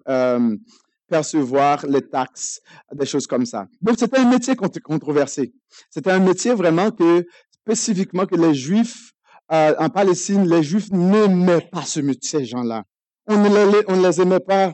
percevoir 1.07 1.85
les 1.85 2.01
taxes, 2.01 2.61
des 2.91 3.05
choses 3.05 3.27
comme 3.27 3.45
ça. 3.45 3.67
Donc, 3.81 3.97
c'était 3.99 4.17
un 4.17 4.29
métier 4.29 4.55
controversé. 4.55 5.53
C'était 5.89 6.11
un 6.11 6.19
métier 6.19 6.53
vraiment 6.53 6.91
que, 6.91 7.25
spécifiquement, 7.51 8.25
que 8.25 8.35
les 8.35 8.55
Juifs 8.55 9.11
en 9.49 9.89
Palestine, 9.89 10.49
les 10.49 10.63
Juifs 10.63 10.91
n'aimaient 10.91 11.67
pas 11.71 11.83
ce, 11.83 11.99
ces 12.21 12.45
gens-là. 12.45 12.83
On 13.27 13.37
ne 13.37 13.71
les, 13.71 13.83
on 13.87 14.01
les 14.01 14.21
aimait 14.21 14.39
pas 14.39 14.73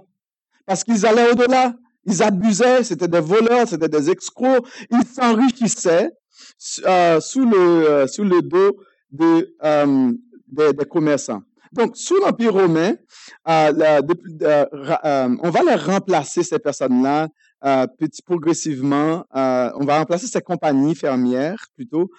parce 0.66 0.84
qu'ils 0.84 1.06
allaient 1.06 1.30
au-delà. 1.32 1.74
Ils 2.06 2.24
abusaient, 2.24 2.84
c'était 2.84 3.08
des 3.08 3.20
voleurs, 3.20 3.68
c'était 3.68 3.90
des 3.90 4.10
escrocs. 4.10 4.66
Ils 4.90 5.06
s'enrichissaient 5.06 6.12
euh, 6.86 7.20
sous, 7.20 7.46
le, 7.46 7.58
euh, 7.58 8.08
sous 8.08 8.24
le 8.24 8.42
dos 8.42 8.78
de, 9.12 9.54
euh, 9.64 10.12
des, 10.48 10.74
des, 10.74 10.86
commerçants. 10.86 11.42
Donc, 11.72 11.96
sous 11.96 12.18
l'Empire 12.18 12.54
romain, 12.54 12.96
euh, 13.48 14.02
on 15.44 15.50
va 15.50 15.64
les 15.64 15.76
remplacer, 15.76 16.44
ces 16.44 16.60
personnes-là, 16.60 17.30
petit, 17.98 18.22
progressivement. 18.22 19.24
on 19.34 19.86
va 19.86 20.00
remplacer 20.00 20.28
ces 20.28 20.42
compagnies 20.42 20.96
fermières, 20.96 21.68
plutôt, 21.76 22.10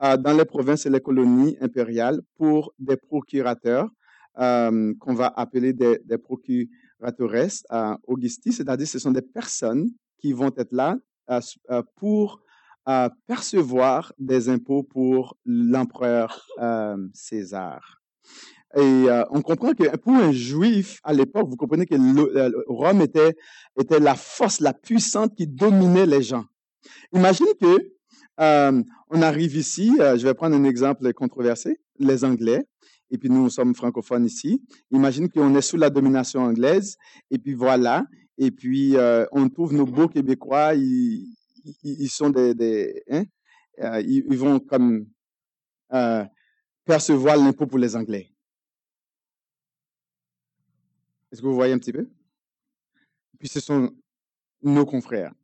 dans 0.00 0.36
les 0.36 0.44
provinces 0.44 0.86
et 0.86 0.90
les 0.90 1.00
colonies 1.00 1.56
impériales 1.60 2.20
pour 2.36 2.72
des 2.78 2.96
procurateurs 2.96 3.88
qu'on 4.34 5.14
va 5.14 5.26
appeler 5.36 5.74
des, 5.74 6.00
des 6.04 6.18
procurateurs 7.02 7.50
à 7.68 7.98
Augusti, 8.06 8.52
c'est-à-dire 8.52 8.86
ce 8.86 8.98
sont 8.98 9.10
des 9.10 9.22
personnes 9.22 9.90
qui 10.18 10.32
vont 10.32 10.52
être 10.56 10.72
là 10.72 10.96
euh, 11.30 11.40
euh, 11.70 11.82
pour 11.96 12.40
euh, 12.88 13.08
percevoir 13.26 14.12
des 14.18 14.48
impôts 14.48 14.82
pour 14.82 15.36
l'empereur 15.44 16.46
César. 17.12 18.00
Et 18.74 19.06
on 19.30 19.42
comprend 19.42 19.74
que 19.74 19.94
pour 19.98 20.14
un 20.14 20.32
juif 20.32 20.98
à 21.04 21.12
l'époque, 21.12 21.46
vous 21.46 21.56
comprenez 21.56 21.84
que 21.84 21.94
Rome 22.68 23.02
était, 23.02 23.36
était 23.78 24.00
la 24.00 24.14
force 24.14 24.60
la 24.60 24.72
puissante 24.72 25.34
qui 25.36 25.46
dominait 25.46 26.06
les 26.06 26.22
gens. 26.22 26.44
Imaginez 27.12 27.54
que 27.60 27.92
on 28.38 29.22
arrive 29.22 29.56
ici, 29.56 29.92
je 29.98 30.24
vais 30.26 30.32
prendre 30.32 30.56
un 30.56 30.64
exemple 30.64 31.12
controversé, 31.12 31.80
les 31.98 32.24
Anglais 32.24 32.66
et 33.12 33.18
puis 33.18 33.28
nous 33.28 33.50
sommes 33.50 33.74
francophones 33.74 34.24
ici. 34.24 34.60
Imagine 34.90 35.28
qu'on 35.28 35.54
est 35.54 35.60
sous 35.60 35.76
la 35.76 35.90
domination 35.90 36.40
anglaise, 36.40 36.96
et 37.30 37.38
puis 37.38 37.52
voilà, 37.52 38.06
et 38.38 38.50
puis 38.50 38.96
euh, 38.96 39.26
on 39.30 39.48
trouve 39.48 39.74
nos 39.74 39.86
beaux 39.86 40.08
Québécois, 40.08 40.74
ils, 40.74 42.08
sont 42.08 42.30
des, 42.30 43.04
hein, 43.10 43.24
euh, 43.80 44.22
vont 44.30 44.58
comme 44.58 45.06
euh, 45.92 46.24
percevoir 46.84 47.36
l'impôt 47.36 47.66
pour 47.66 47.78
les 47.78 47.94
Anglais. 47.94 48.32
Est-ce 51.30 51.40
que 51.40 51.46
vous 51.46 51.54
voyez 51.54 51.74
un 51.74 51.78
petit 51.78 51.92
peu? 51.92 52.08
puis 53.38 53.48
ce 53.48 53.58
sont 53.58 53.92
nos 54.62 54.86
confrères. 54.86 55.34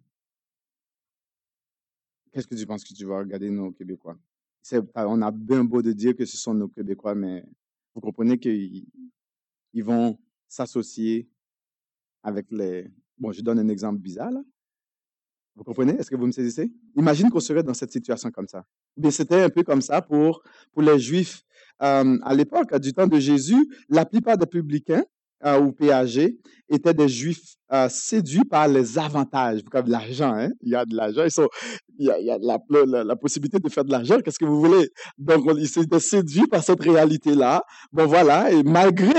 Qu'est-ce 2.31 2.47
que 2.47 2.55
tu 2.55 2.65
penses 2.65 2.85
que 2.85 2.95
tu 2.95 3.05
vas 3.05 3.19
regarder 3.19 3.51
nos 3.51 3.73
Québécois? 3.73 4.17
On 4.95 5.23
a 5.23 5.31
bien 5.31 5.65
beau 5.65 5.83
de 5.83 5.93
dire 5.93 6.15
que 6.15 6.25
ce 6.25 6.37
sont 6.37 6.55
nos 6.55 6.69
Québécois, 6.69 7.15
mais 7.15 7.45
vous 7.95 8.01
comprenez 8.01 8.39
qu'ils 8.39 8.87
ils 9.73 9.85
vont 9.85 10.19
s'associer 10.49 11.29
avec 12.23 12.51
les... 12.51 12.91
Bon, 13.17 13.33
je 13.33 13.43
donne 13.43 13.59
un 13.59 13.69
exemple 13.69 13.99
bizarre. 13.99 14.33
Vous 15.55 15.65
comprenez? 15.65 15.93
Est-ce 15.95 16.11
que 16.11 16.17
vous 16.17 16.27
me 16.27 16.33
saisissez? 16.33 16.73
Imagine 16.97 17.31
qu'on 17.31 17.41
serait 17.41 17.63
dans 17.63 17.75
cette 17.75 17.93
situation 17.93 18.31
comme 18.31 18.47
ça. 18.47 18.65
Bien, 18.97 19.11
c'était 19.11 19.43
un 19.43 19.51
peu 19.51 19.65
comme 19.65 19.83
ça 19.83 20.01
pour, 20.01 20.43
pour 20.73 20.83
les 20.83 20.99
Juifs. 20.99 21.45
Euh, 21.83 22.19
à 22.23 22.35
l'époque, 22.35 22.77
du 22.79 22.93
temps 22.93 23.07
de 23.07 23.19
Jésus, 23.19 23.69
la 23.89 24.05
plupart 24.05 24.39
des 24.39 24.47
publicains 24.47 25.05
euh, 25.45 25.61
ou 25.61 25.73
PAG 25.73 26.35
étaient 26.69 26.95
des 26.95 27.09
juifs 27.09 27.57
euh, 27.73 27.89
séduits 27.89 28.45
par 28.45 28.69
les 28.69 28.99
avantages, 28.99 29.63
comme 29.71 29.89
l'argent. 29.89 30.35
Hein? 30.35 30.51
Il 30.63 30.71
y 30.71 30.75
a 30.75 30.85
de 30.85 30.95
l'argent, 30.95 31.25
il 31.99 32.07
y 32.07 32.11
a, 32.11 32.19
il 32.19 32.27
y 32.27 32.31
a 32.31 32.39
la, 32.39 33.17
possibilité 33.17 33.59
de 33.59 33.69
faire 33.69 33.85
de 33.85 33.93
l'argent. 33.93 34.19
Qu'est-ce 34.21 34.39
que 34.39 34.45
vous 34.45 34.61
voulez? 34.61 34.91
Donc, 35.17 35.45
ils 35.57 35.79
étaient 35.79 36.01
séduits 36.01 36.47
par 36.47 36.63
cette 36.63 36.83
réalité-là. 36.83 37.63
Bon, 37.93 38.07
voilà. 38.07 38.51
Et 38.53 38.63
malgré 38.63 39.15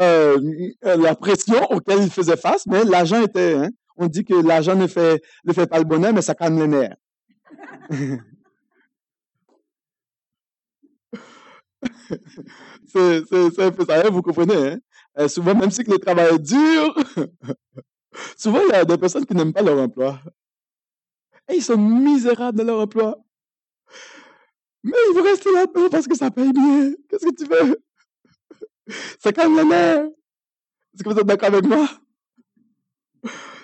euh, 0.00 0.38
la 0.82 1.14
pression 1.14 1.62
auquel 1.70 2.02
ils 2.02 2.10
faisaient 2.10 2.36
face, 2.36 2.66
mais 2.66 2.84
l'argent 2.84 3.22
était. 3.22 3.54
Hein? 3.54 3.70
On 3.96 4.06
dit 4.06 4.24
que 4.24 4.34
l'argent 4.34 4.74
ne 4.74 4.86
fait 4.86 5.22
ne 5.44 5.52
fait 5.52 5.66
pas 5.66 5.78
le 5.78 5.84
bonheur, 5.84 6.12
mais 6.12 6.22
ça 6.22 6.34
calme 6.34 6.58
les 6.58 6.66
nerfs. 6.66 6.96
c'est 12.86 13.58
un 13.58 13.70
peu 13.70 13.84
ça, 13.84 14.00
hein, 14.00 14.10
vous 14.10 14.22
comprenez. 14.22 14.54
Hein? 14.54 14.78
Euh, 15.18 15.28
souvent, 15.28 15.54
même 15.54 15.70
si 15.70 15.82
le 15.84 15.98
travail 15.98 16.34
est 16.34 16.38
dur, 16.38 16.94
souvent, 18.36 18.60
il 18.68 18.72
y 18.72 18.74
a 18.74 18.84
des 18.84 18.98
personnes 18.98 19.24
qui 19.24 19.34
n'aiment 19.34 19.52
pas 19.52 19.62
leur 19.62 19.78
emploi. 19.78 20.20
Et 21.48 21.56
ils 21.56 21.62
sont 21.62 21.76
misérables 21.76 22.58
dans 22.58 22.64
leur 22.64 22.80
emploi. 22.80 23.18
Mais 24.82 24.96
ils 25.10 25.14
vont 25.16 25.22
rester 25.22 25.52
là-dedans 25.52 25.88
parce 25.90 26.06
que 26.06 26.16
ça 26.16 26.30
paye 26.30 26.52
bien. 26.52 26.92
Qu'est-ce 27.08 27.26
que 27.26 27.34
tu 27.34 27.44
veux? 27.46 27.82
Ça 29.18 29.32
calme 29.32 29.56
la 29.56 29.64
mer. 29.64 30.04
Est-ce 30.94 31.02
que 31.02 31.08
vous 31.08 31.18
êtes 31.18 31.26
d'accord 31.26 31.48
avec 31.48 31.64
moi? 31.64 31.88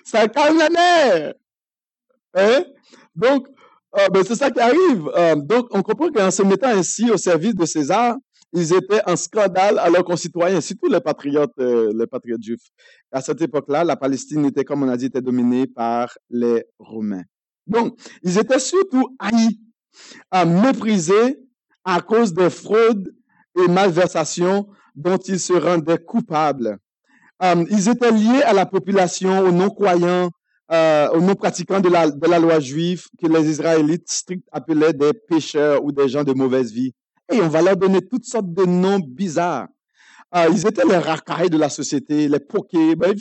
Ça 0.04 0.26
calme 0.28 0.58
la 0.58 0.70
mer. 0.70 1.34
Hein? 2.34 2.64
Donc, 3.14 3.48
euh, 3.98 4.08
ben, 4.08 4.24
c'est 4.24 4.36
ça 4.36 4.50
qui 4.50 4.60
arrive. 4.60 5.10
Euh, 5.14 5.34
donc, 5.36 5.66
on 5.72 5.82
comprend 5.82 6.10
qu'en 6.10 6.30
se 6.30 6.42
mettant 6.42 6.68
ainsi 6.68 7.10
au 7.10 7.16
service 7.16 7.54
de 7.54 7.66
César, 7.66 8.16
ils 8.52 8.74
étaient 8.74 9.00
en 9.06 9.16
scandale 9.16 9.78
à 9.78 9.88
leurs 9.90 10.04
concitoyens, 10.04 10.60
surtout 10.60 10.88
les 10.88 11.00
patriotes, 11.00 11.52
euh, 11.58 11.92
les 11.96 12.06
patriotes 12.06 12.42
juifs. 12.42 12.68
À 13.12 13.20
cette 13.20 13.40
époque-là, 13.42 13.84
la 13.84 13.96
Palestine 13.96 14.44
était, 14.46 14.64
comme 14.64 14.82
on 14.82 14.88
a 14.88 14.96
dit, 14.96 15.06
était 15.06 15.22
dominée 15.22 15.66
par 15.66 16.16
les 16.30 16.64
Romains. 16.78 17.24
Donc, 17.66 17.98
ils 18.22 18.38
étaient 18.38 18.58
surtout 18.58 19.16
haïs, 19.18 19.60
méprisés 20.46 21.38
à 21.84 22.00
cause 22.00 22.32
des 22.32 22.50
fraudes 22.50 23.14
et 23.58 23.68
malversations 23.68 24.68
dont 24.94 25.18
ils 25.18 25.40
se 25.40 25.52
rendaient 25.52 25.98
coupables. 25.98 26.78
ils 27.42 27.88
étaient 27.88 28.12
liés 28.12 28.42
à 28.42 28.52
la 28.52 28.66
population, 28.66 29.40
aux 29.40 29.52
non-croyants, 29.52 30.30
euh, 30.72 31.08
aux 31.10 31.20
non-pratiquants 31.20 31.80
de 31.80 31.88
la, 31.88 32.10
de 32.10 32.28
la 32.28 32.38
loi 32.38 32.60
juive 32.60 33.06
que 33.20 33.26
les 33.26 33.48
Israélites 33.50 34.08
stricts 34.08 34.46
appelaient 34.52 34.92
des 34.92 35.12
pécheurs 35.12 35.82
ou 35.84 35.90
des 35.90 36.08
gens 36.08 36.22
de 36.22 36.32
mauvaise 36.32 36.72
vie. 36.72 36.92
Et 37.30 37.40
on 37.40 37.48
va 37.48 37.62
leur 37.62 37.76
donner 37.76 38.00
toutes 38.06 38.24
sortes 38.24 38.52
de 38.52 38.64
noms 38.64 38.98
bizarres. 38.98 39.68
Euh, 40.34 40.48
ils 40.52 40.66
étaient 40.66 40.84
les 40.84 40.98
racailles 40.98 41.50
de 41.50 41.58
la 41.58 41.68
société, 41.68 42.28
les. 42.28 42.38
Ben, 42.96 43.14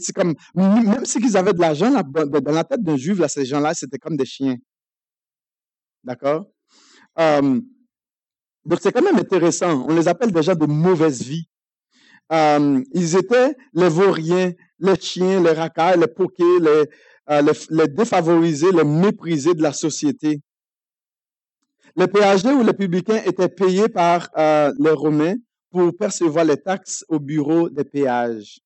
c'est 0.00 0.12
comme, 0.12 0.34
même 0.54 1.04
s'ils 1.04 1.36
avaient 1.36 1.52
de 1.52 1.60
l'argent 1.60 1.90
dans 1.90 2.52
la 2.52 2.64
tête 2.64 2.82
d'un 2.82 2.96
juif, 2.96 3.18
là, 3.18 3.28
ces 3.28 3.44
gens-là, 3.44 3.72
c'était 3.74 3.98
comme 3.98 4.16
des 4.16 4.24
chiens. 4.24 4.56
D'accord? 6.02 6.46
Euh, 7.18 7.60
donc, 8.64 8.78
c'est 8.80 8.92
quand 8.92 9.02
même 9.02 9.16
intéressant. 9.16 9.86
On 9.88 9.94
les 9.94 10.08
appelle 10.08 10.32
déjà 10.32 10.54
de 10.54 10.66
mauvaise 10.66 11.22
vie. 11.22 11.46
Euh, 12.32 12.82
ils 12.92 13.16
étaient 13.16 13.54
les 13.74 13.88
vauriens, 13.88 14.52
les 14.78 14.96
chiens, 14.96 15.42
les 15.42 15.52
racailles, 15.52 16.00
les 16.00 16.06
poquets, 16.06 16.42
euh, 16.42 17.42
les, 17.70 17.88
défavorisés, 17.88 18.72
les 18.72 18.84
méprisés 18.84 19.54
de 19.54 19.62
la 19.62 19.72
société. 19.72 20.40
Les 21.96 22.08
péagers 22.08 22.52
ou 22.52 22.64
les 22.64 22.72
publicains 22.72 23.22
étaient 23.24 23.48
payés 23.48 23.88
par 23.88 24.28
euh, 24.36 24.72
les 24.78 24.90
Romains 24.90 25.36
pour 25.70 25.96
percevoir 25.96 26.44
les 26.44 26.56
taxes 26.56 27.04
au 27.08 27.20
bureau 27.20 27.68
des 27.68 27.84
péages. 27.84 28.60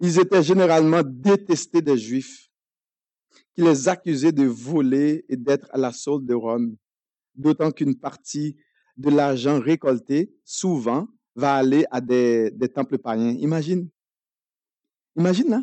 Ils 0.00 0.18
étaient 0.18 0.42
généralement 0.42 1.02
détestés 1.04 1.80
des 1.80 1.96
Juifs, 1.96 2.50
qui 3.54 3.62
les 3.62 3.88
accusaient 3.88 4.32
de 4.32 4.44
voler 4.44 5.24
et 5.28 5.36
d'être 5.36 5.68
à 5.70 5.78
la 5.78 5.92
solde 5.92 6.26
de 6.26 6.34
Rome, 6.34 6.76
d'autant 7.34 7.70
qu'une 7.70 7.98
partie 7.98 8.56
de 8.96 9.10
l'argent 9.10 9.58
récolté, 9.60 10.34
souvent, 10.44 11.08
va 11.34 11.54
aller 11.54 11.86
à 11.90 12.00
des, 12.00 12.50
des 12.50 12.68
temples 12.68 12.98
païens. 12.98 13.36
Imagine. 13.38 13.88
Imagine 15.16 15.48
là. 15.48 15.62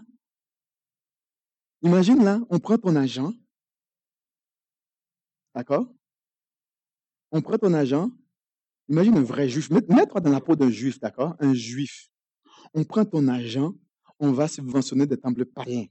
Imagine 1.81 2.23
là, 2.23 2.39
on 2.49 2.59
prend 2.59 2.77
ton 2.77 2.95
argent. 2.95 3.33
D'accord? 5.55 5.87
On 7.31 7.41
prend 7.41 7.57
ton 7.57 7.73
argent. 7.73 8.11
Imagine 8.87 9.17
un 9.17 9.23
vrai 9.23 9.47
juif. 9.47 9.69
Mets-toi 9.69 10.19
dans 10.21 10.31
la 10.31 10.41
peau 10.41 10.55
d'un 10.55 10.69
juif, 10.69 10.99
d'accord 10.99 11.35
Un 11.39 11.53
juif. 11.53 12.09
On 12.73 12.83
prend 12.83 13.05
ton 13.05 13.27
argent, 13.27 13.73
on 14.19 14.31
va 14.31 14.47
subventionner 14.47 15.05
des 15.05 15.17
temples 15.17 15.45
païens. 15.45 15.87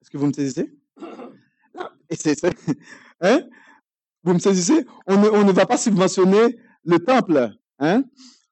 Est-ce 0.00 0.10
que 0.10 0.18
vous 0.18 0.26
me 0.26 0.32
saisissez? 0.32 0.74
Et 2.10 2.16
c'est 2.16 2.38
ça. 2.38 2.50
Hein? 3.24 3.48
Vous 4.24 4.34
me 4.34 4.40
saisissez? 4.40 4.84
On 5.06 5.16
ne, 5.16 5.28
on 5.28 5.44
ne 5.44 5.52
va 5.52 5.64
pas 5.64 5.76
subventionner 5.76 6.58
le 6.82 6.98
temple 6.98 7.52
hein, 7.78 8.02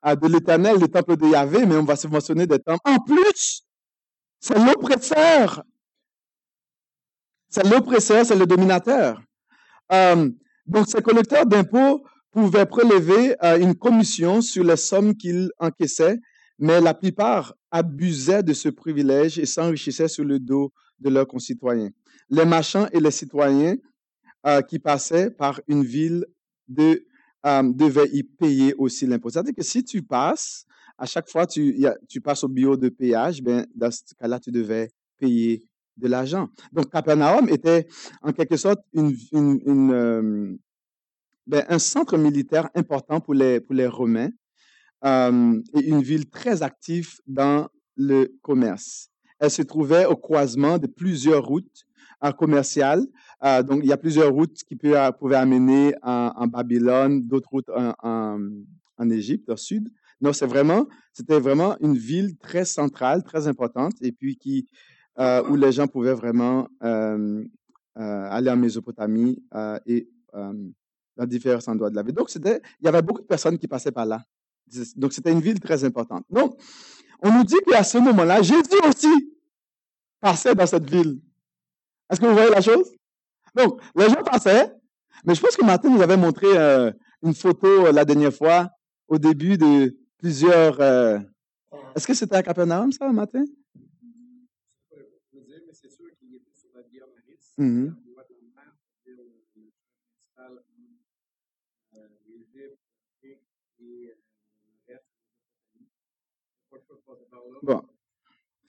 de 0.04 0.26
l'Éternel, 0.28 0.78
le 0.78 0.86
temple 0.86 1.16
de 1.16 1.26
Yahvé, 1.26 1.66
mais 1.66 1.74
on 1.74 1.84
va 1.84 1.96
subventionner 1.96 2.46
des 2.46 2.60
temples. 2.60 2.80
En 2.84 3.00
plus, 3.00 3.66
c'est 4.38 4.58
l'oppresseur. 4.64 5.64
C'est 7.50 7.68
l'oppresseur, 7.68 8.24
c'est 8.24 8.36
le 8.36 8.46
dominateur. 8.46 9.20
Euh, 9.92 10.30
donc, 10.66 10.86
ces 10.86 11.02
collecteurs 11.02 11.44
d'impôts 11.44 12.04
pouvaient 12.30 12.64
prélever 12.64 13.34
euh, 13.42 13.58
une 13.58 13.74
commission 13.74 14.40
sur 14.40 14.62
les 14.62 14.76
sommes 14.76 15.16
qu'ils 15.16 15.50
encaissaient, 15.58 16.16
mais 16.60 16.80
la 16.80 16.94
plupart 16.94 17.54
abusaient 17.72 18.44
de 18.44 18.52
ce 18.52 18.68
privilège 18.68 19.36
et 19.40 19.46
s'enrichissaient 19.46 20.06
sur 20.06 20.24
le 20.24 20.38
dos 20.38 20.72
de 21.00 21.10
leurs 21.10 21.26
concitoyens. 21.26 21.90
Les 22.28 22.44
marchands 22.44 22.86
et 22.92 23.00
les 23.00 23.10
citoyens 23.10 23.74
euh, 24.46 24.62
qui 24.62 24.78
passaient 24.78 25.30
par 25.32 25.60
une 25.66 25.82
ville 25.82 26.24
de, 26.68 27.04
devaient 27.44 28.10
y 28.12 28.22
payer 28.22 28.74
aussi 28.74 29.06
l'impôt. 29.06 29.30
C'est-à-dire 29.30 29.54
que 29.56 29.64
si 29.64 29.82
tu 29.82 30.02
passes, 30.02 30.66
à 30.96 31.06
chaque 31.06 31.28
fois 31.28 31.48
tu, 31.48 31.84
tu 32.08 32.20
passes 32.20 32.44
au 32.44 32.48
bureau 32.48 32.76
de 32.76 32.90
péage, 32.90 33.42
ben, 33.42 33.66
dans 33.74 33.90
ce 33.90 34.02
cas-là, 34.20 34.38
tu 34.38 34.52
devais 34.52 34.90
payer 35.18 35.64
de 36.00 36.08
l'argent. 36.08 36.48
Donc, 36.72 36.90
Capernaum 36.90 37.48
était 37.48 37.86
en 38.22 38.32
quelque 38.32 38.56
sorte 38.56 38.80
euh, 38.94 40.56
ben, 41.46 41.64
un 41.68 41.78
centre 41.78 42.16
militaire 42.16 42.68
important 42.74 43.20
pour 43.20 43.34
les, 43.34 43.86
Romains 43.86 44.30
et 45.04 45.80
une 45.86 46.02
ville 46.02 46.28
très 46.28 46.62
active 46.62 47.20
dans 47.26 47.68
le 47.96 48.28
commerce. 48.42 49.10
Elle 49.38 49.50
se 49.50 49.62
trouvait 49.62 50.04
au 50.04 50.16
croisement 50.16 50.78
de 50.78 50.86
plusieurs 50.86 51.44
routes 51.44 51.86
commerciales 52.36 53.06
euh, 53.42 53.62
donc, 53.62 53.80
il 53.82 53.88
y 53.88 53.92
a 53.92 53.96
plusieurs 53.96 54.32
routes 54.32 54.62
qui 54.64 54.76
pouvaient 54.76 55.36
amener 55.36 55.94
en, 56.02 56.46
Babylone, 56.46 57.26
d'autres 57.26 57.48
routes 57.50 57.70
en, 57.70 57.94
en, 58.98 59.10
Égypte, 59.10 59.48
au 59.48 59.56
sud. 59.56 59.88
Non, 60.20 60.34
c'est 60.34 60.46
vraiment, 60.46 60.86
c'était 61.14 61.40
vraiment 61.40 61.76
une 61.80 61.96
ville 61.96 62.36
très 62.36 62.66
centrale, 62.66 63.22
très 63.22 63.48
importante, 63.48 63.94
et 64.02 64.12
puis 64.12 64.36
qui, 64.36 64.68
euh, 65.18 65.42
où 65.48 65.56
les 65.56 65.72
gens 65.72 65.86
pouvaient 65.86 66.14
vraiment 66.14 66.68
euh, 66.82 67.44
aller 67.96 68.50
en 68.50 68.56
Mésopotamie 68.56 69.42
et 69.86 70.08
dans 70.32 71.26
différents 71.26 71.66
endroits 71.66 71.90
de 71.90 71.96
la 71.96 72.02
ville. 72.02 72.14
Donc, 72.14 72.30
c'était, 72.30 72.62
il 72.80 72.86
y 72.86 72.88
avait 72.88 73.02
beaucoup 73.02 73.20
de 73.20 73.26
personnes 73.26 73.58
qui 73.58 73.68
passaient 73.68 73.92
par 73.92 74.06
là. 74.06 74.22
Donc, 74.96 75.12
c'était 75.12 75.32
une 75.32 75.40
ville 75.40 75.60
très 75.60 75.84
importante. 75.84 76.24
Donc, 76.30 76.56
on 77.22 77.32
nous 77.32 77.44
dit 77.44 77.56
qu'à 77.68 77.82
ce 77.82 77.98
moment-là, 77.98 78.40
Jésus 78.42 78.78
aussi 78.88 79.34
passait 80.20 80.54
dans 80.54 80.66
cette 80.66 80.88
ville. 80.88 81.20
Est-ce 82.08 82.20
que 82.20 82.26
vous 82.26 82.32
voyez 82.32 82.50
la 82.50 82.60
chose? 82.60 82.90
Donc, 83.54 83.80
les 83.96 84.08
gens 84.08 84.22
passaient, 84.22 84.72
mais 85.24 85.34
je 85.34 85.40
pense 85.40 85.56
que 85.56 85.64
Martin 85.64 85.90
nous 85.90 86.00
avait 86.00 86.16
montré 86.16 86.46
euh, 86.56 86.90
une 87.22 87.34
photo 87.34 87.86
euh, 87.86 87.92
la 87.92 88.04
dernière 88.04 88.32
fois, 88.32 88.70
au 89.08 89.18
début 89.18 89.58
de 89.58 89.96
plusieurs. 90.18 90.80
Euh, 90.80 91.18
est-ce 91.94 92.06
que 92.06 92.14
c'était 92.14 92.36
à 92.36 92.42
Capernaum, 92.42 92.92
ça, 92.92 93.10
Martin? 93.12 93.44
Mm 97.60 97.92
Bon. 107.62 107.82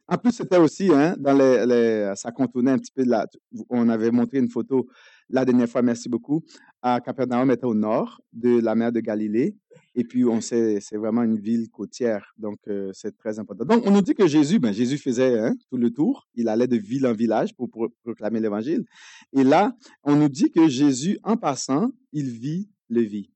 En 0.08 0.18
plus, 0.18 0.34
c'était 0.34 0.58
aussi, 0.58 0.92
hein, 0.94 1.16
dans 1.18 1.34
les, 1.34 2.12
ça 2.16 2.32
contournait 2.32 2.72
un 2.72 2.78
petit 2.78 2.92
peu 2.92 3.04
de 3.06 3.10
la. 3.10 3.26
On 3.70 3.88
avait 3.88 4.12
montré 4.12 4.40
une 4.40 4.50
photo 4.50 4.90
la 5.30 5.46
dernière 5.46 5.70
fois, 5.70 5.82
merci 5.82 6.10
beaucoup. 6.10 6.44
À 6.82 7.00
Capernaum 7.00 7.52
était 7.52 7.66
au 7.66 7.76
nord 7.76 8.22
de 8.34 8.60
la 8.60 8.74
mer 8.76 8.92
de 8.92 9.00
Galilée. 9.00 9.56
Et 9.94 10.04
puis, 10.04 10.26
on 10.26 10.42
sait, 10.42 10.80
c'est 10.80 10.98
vraiment 10.98 11.22
une 11.24 11.38
ville 11.38 11.70
côtière. 11.70 12.34
Donc, 12.38 12.60
euh, 12.68 12.92
c'est 12.94 13.16
très 13.18 13.40
important. 13.40 13.66
Donc, 13.66 13.86
on 13.86 13.92
nous 13.92 14.02
dit 14.02 14.16
que 14.16 14.26
Jésus, 14.26 14.58
ben, 14.58 14.72
Jésus 14.72 14.98
faisait 14.98 15.38
hein, 15.38 15.54
tout 15.70 15.78
le 15.78 15.92
tour. 15.92 16.28
Il 16.34 16.48
allait 16.48 16.68
de 16.68 16.78
ville 16.78 17.06
en 17.06 17.14
village 17.14 17.56
pour, 17.56 17.70
proclamer 18.04 18.40
l'évangile. 18.40 18.86
Et 19.34 19.44
là, 19.44 19.76
on 20.04 20.16
nous 20.16 20.30
dit 20.30 20.50
que 20.50 20.68
Jésus, 20.68 21.20
en 21.24 21.38
passant, 21.38 21.92
il 22.14 22.30
vit 22.30 22.70
le 22.90 23.02
vie. 23.02 23.32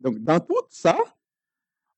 Donc, 0.00 0.18
dans 0.18 0.38
tout 0.38 0.54
ça, 0.68 0.96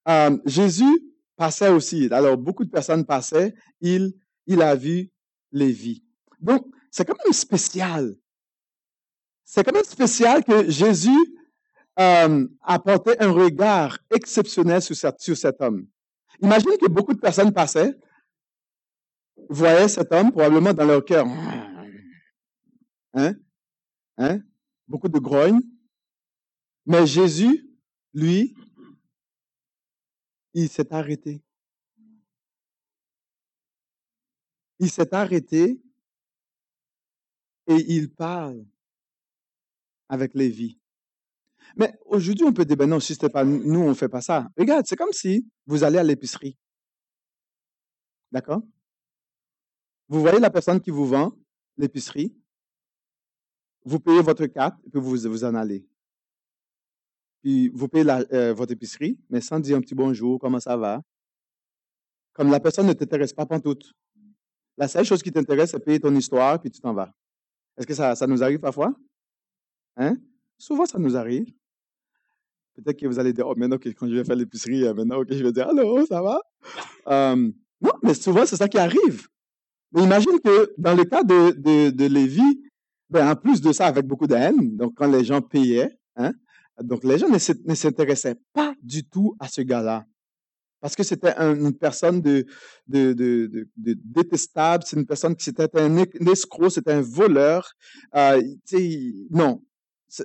euh, 0.08 0.38
Jésus 0.46 1.12
passait 1.36 1.70
aussi. 1.70 2.08
Alors, 2.12 2.38
beaucoup 2.38 2.64
de 2.64 2.70
personnes 2.70 3.04
passaient. 3.04 3.54
Il, 3.80 4.14
il 4.46 4.62
a 4.62 4.74
vu 4.74 5.10
Lévi. 5.52 6.02
Donc, 6.40 6.66
c'est 6.90 7.04
quand 7.04 7.16
même 7.24 7.32
spécial. 7.32 8.16
C'est 9.44 9.64
quand 9.64 9.72
même 9.72 9.84
spécial 9.84 10.44
que 10.44 10.70
Jésus 10.70 11.36
euh, 11.98 12.48
apportait 12.62 13.20
un 13.22 13.30
regard 13.32 13.98
exceptionnel 14.10 14.80
sur, 14.80 14.96
sur 15.18 15.36
cet 15.36 15.60
homme. 15.60 15.86
Imagine 16.40 16.76
que 16.80 16.88
beaucoup 16.88 17.12
de 17.12 17.20
personnes 17.20 17.52
passaient 17.52 17.94
voyaient 19.48 19.88
cet 19.88 20.12
homme 20.12 20.30
probablement 20.30 20.72
dans 20.72 20.84
leur 20.84 21.04
cœur. 21.04 21.26
Hein? 23.14 23.34
Hein? 24.16 24.40
Beaucoup 24.88 25.08
de 25.08 25.18
grogne. 25.18 25.60
Mais 26.86 27.06
Jésus, 27.06 27.68
lui, 28.14 28.54
il 30.54 30.68
s'est 30.68 30.92
arrêté. 30.92 31.42
Il 34.78 34.90
s'est 34.90 35.14
arrêté 35.14 35.80
et 37.68 37.76
il 37.94 38.12
parle 38.12 38.64
avec 40.12 40.34
Lévi. 40.34 40.78
Mais 41.74 41.98
aujourd'hui, 42.04 42.44
on 42.44 42.52
peut 42.52 42.66
dire, 42.66 42.76
ben 42.76 42.86
non, 42.86 43.00
si 43.00 43.14
c'était 43.14 43.30
pas 43.30 43.44
nous, 43.44 43.80
on 43.80 43.94
fait 43.94 44.10
pas 44.10 44.20
ça. 44.20 44.46
Regarde, 44.58 44.84
c'est 44.86 44.96
comme 44.96 45.12
si 45.12 45.48
vous 45.64 45.84
allez 45.84 45.96
à 45.96 46.02
l'épicerie. 46.02 46.58
D'accord? 48.30 48.60
Vous 50.08 50.20
voyez 50.20 50.38
la 50.38 50.50
personne 50.50 50.80
qui 50.80 50.90
vous 50.90 51.06
vend 51.06 51.32
l'épicerie, 51.78 52.36
vous 53.84 53.98
payez 54.00 54.20
votre 54.20 54.44
carte 54.46 54.78
et 54.84 54.90
puis 54.90 55.00
vous 55.00 55.16
vous 55.16 55.44
en 55.44 55.54
allez. 55.54 55.88
Puis 57.42 57.70
vous 57.70 57.88
payez 57.88 58.04
euh, 58.10 58.52
votre 58.52 58.72
épicerie, 58.72 59.18
mais 59.30 59.40
sans 59.40 59.58
dire 59.60 59.78
un 59.78 59.80
petit 59.80 59.94
bonjour, 59.94 60.38
comment 60.38 60.60
ça 60.60 60.76
va? 60.76 61.02
Comme 62.34 62.50
la 62.50 62.60
personne 62.60 62.86
ne 62.86 62.92
t'intéresse 62.92 63.32
pas 63.32 63.46
pantoute. 63.46 63.94
La 64.76 64.88
seule 64.88 65.06
chose 65.06 65.22
qui 65.22 65.32
t'intéresse, 65.32 65.70
c'est 65.70 65.80
payer 65.80 66.00
ton 66.00 66.14
histoire, 66.14 66.60
puis 66.60 66.70
tu 66.70 66.80
t'en 66.80 66.92
vas. 66.92 67.10
Est-ce 67.78 67.86
que 67.86 67.94
ça, 67.94 68.14
ça 68.14 68.26
nous 68.26 68.42
arrive 68.42 68.58
parfois? 68.58 68.94
Hein? 69.96 70.16
Souvent, 70.58 70.86
ça 70.86 70.98
nous 70.98 71.16
arrive. 71.16 71.52
Peut-être 72.74 72.98
que 72.98 73.06
vous 73.06 73.18
allez 73.18 73.32
dire, 73.32 73.46
oh, 73.46 73.54
maintenant, 73.56 73.76
quand 73.78 74.08
je 74.08 74.14
vais 74.14 74.24
faire 74.24 74.36
l'épicerie, 74.36 74.84
euh, 74.84 74.94
maintenant, 74.94 75.22
je 75.28 75.42
vais 75.42 75.52
dire, 75.52 75.68
allô, 75.68 76.06
ça 76.06 76.22
va? 76.22 76.40
Euh, 77.08 77.50
non, 77.80 77.92
mais 78.02 78.14
souvent, 78.14 78.46
c'est 78.46 78.56
ça 78.56 78.68
qui 78.68 78.78
arrive. 78.78 79.28
Mais 79.92 80.02
imagine 80.02 80.40
que 80.42 80.72
dans 80.78 80.94
le 80.94 81.04
cas 81.04 81.22
de, 81.22 81.50
de, 81.52 81.90
de 81.90 82.06
Lévi, 82.06 82.62
ben, 83.10 83.30
en 83.30 83.36
plus 83.36 83.60
de 83.60 83.72
ça, 83.72 83.86
avec 83.86 84.06
beaucoup 84.06 84.26
de 84.26 84.34
haine, 84.34 84.76
donc 84.76 84.94
quand 84.96 85.10
les 85.10 85.22
gens 85.22 85.42
payaient, 85.42 85.98
hein, 86.16 86.32
donc 86.82 87.04
les 87.04 87.18
gens 87.18 87.28
ne 87.28 87.74
s'intéressaient 87.74 88.40
pas 88.54 88.74
du 88.82 89.04
tout 89.04 89.36
à 89.38 89.48
ce 89.48 89.60
gars-là. 89.60 90.06
Parce 90.80 90.96
que 90.96 91.02
c'était 91.02 91.34
une 91.38 91.74
personne 91.74 92.20
de, 92.20 92.44
de, 92.88 93.12
de 93.12 93.68
détestable, 94.02 94.82
c'est 94.86 94.96
une 94.96 95.06
personne 95.06 95.36
qui 95.36 95.44
c'était 95.44 95.68
un 95.74 95.96
escroc, 96.26 96.70
c'était 96.70 96.92
un 96.92 97.02
voleur. 97.02 97.70
Euh, 98.16 98.42
non, 99.30 99.62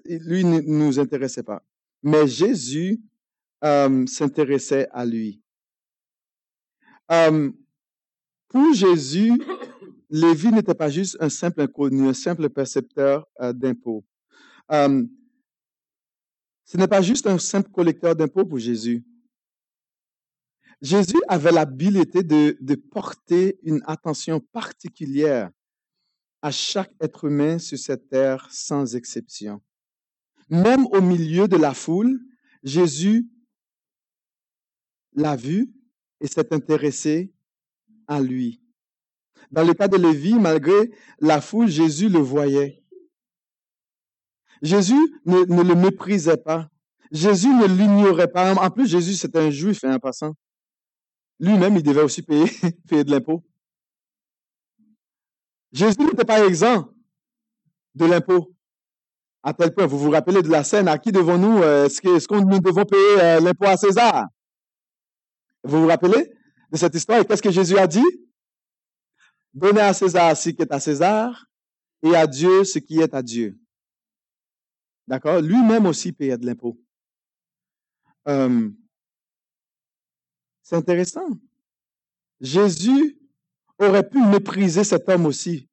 lui 0.05 0.43
ne 0.43 0.61
nous 0.61 0.99
intéressait 0.99 1.43
pas. 1.43 1.63
Mais 2.03 2.27
Jésus 2.27 3.01
euh, 3.63 4.05
s'intéressait 4.05 4.87
à 4.91 5.05
lui. 5.05 5.41
Euh, 7.11 7.51
pour 8.49 8.73
Jésus, 8.73 9.33
Lévi 10.09 10.51
n'était 10.51 10.75
pas 10.75 10.89
juste 10.89 11.17
un 11.19 11.29
simple 11.29 11.61
inconnu, 11.61 12.07
un 12.07 12.13
simple 12.13 12.49
percepteur 12.49 13.27
euh, 13.41 13.53
d'impôts. 13.53 14.05
Ce 14.69 15.05
n'est 16.75 16.87
pas 16.87 17.01
juste 17.01 17.27
un 17.27 17.39
simple 17.39 17.71
collecteur 17.71 18.15
d'impôts 18.15 18.45
pour 18.45 18.59
Jésus. 18.59 19.05
Jésus 20.81 21.19
avait 21.27 21.51
l'habileté 21.51 22.23
de, 22.23 22.57
de 22.59 22.75
porter 22.75 23.57
une 23.63 23.81
attention 23.87 24.39
particulière 24.39 25.49
à 26.41 26.51
chaque 26.51 26.91
être 27.01 27.25
humain 27.25 27.57
sur 27.57 27.79
cette 27.79 28.09
terre 28.09 28.47
sans 28.51 28.95
exception. 28.95 29.61
Même 30.49 30.85
au 30.87 31.01
milieu 31.01 31.47
de 31.47 31.57
la 31.57 31.73
foule, 31.73 32.19
Jésus 32.63 33.29
l'a 35.13 35.35
vu 35.35 35.73
et 36.21 36.27
s'est 36.27 36.53
intéressé 36.53 37.33
à 38.07 38.21
lui. 38.21 38.61
Dans 39.51 39.63
le 39.63 39.73
cas 39.73 39.87
de 39.87 39.97
Lévi, 39.97 40.35
malgré 40.35 40.91
la 41.19 41.41
foule, 41.41 41.67
Jésus 41.67 42.09
le 42.09 42.19
voyait. 42.19 42.83
Jésus 44.61 45.19
ne, 45.25 45.43
le 45.43 45.75
méprisait 45.75 46.37
pas. 46.37 46.69
Jésus 47.11 47.49
ne 47.49 47.65
l'ignorait 47.65 48.31
pas. 48.31 48.53
En 48.53 48.69
plus, 48.69 48.87
Jésus, 48.87 49.13
c'était 49.13 49.39
un 49.39 49.49
juif, 49.49 49.83
hein, 49.83 49.95
en 49.95 49.99
passant. 49.99 50.33
Lui-même, 51.39 51.75
il 51.75 51.83
devait 51.83 52.01
aussi 52.01 52.23
payer, 52.23 52.49
payer 52.89 53.03
de 53.03 53.11
l'impôt. 53.11 53.43
Jésus 55.71 55.99
n'était 55.99 56.25
pas 56.25 56.45
exempt 56.45 56.89
de 57.93 58.05
l'impôt. 58.05 58.56
À 59.47 59.53
tel 59.53 59.73
point, 59.73 59.85
vous 59.85 59.97
vous 59.97 60.09
rappelez 60.09 60.41
de 60.41 60.49
la 60.49 60.61
scène, 60.61 60.89
à 60.89 60.97
qui 60.97 61.09
devons-nous, 61.09 61.63
euh, 61.63 61.85
est-ce 61.85 62.27
qu'on 62.27 62.43
nous 62.43 62.59
devons 62.59 62.83
payer 62.83 63.21
euh, 63.21 63.39
l'impôt 63.39 63.63
à 63.63 63.77
César? 63.77 64.25
Vous 65.63 65.83
vous 65.83 65.87
rappelez 65.87 66.33
de 66.69 66.75
cette 66.75 66.93
histoire? 66.93 67.21
Et 67.21 67.25
qu'est-ce 67.25 67.41
que 67.41 67.49
Jésus 67.49 67.77
a 67.77 67.87
dit? 67.87 68.03
Donnez 69.53 69.79
à 69.79 69.93
César 69.93 70.35
ce 70.35 70.49
qui 70.49 70.61
est 70.61 70.73
à 70.73 70.81
César 70.81 71.45
et 72.03 72.13
à 72.13 72.27
Dieu 72.27 72.65
ce 72.65 72.79
qui 72.79 72.99
est 72.99 73.13
à 73.13 73.23
Dieu. 73.23 73.57
D'accord? 75.07 75.39
Lui-même 75.39 75.85
aussi 75.85 76.11
payait 76.11 76.37
de 76.37 76.45
l'impôt. 76.45 76.77
Euh, 78.27 78.69
c'est 80.61 80.75
intéressant. 80.75 81.29
Jésus 82.41 83.17
aurait 83.79 84.09
pu 84.09 84.19
mépriser 84.19 84.83
cet 84.83 85.07
homme 85.07 85.25
aussi, 85.25 85.69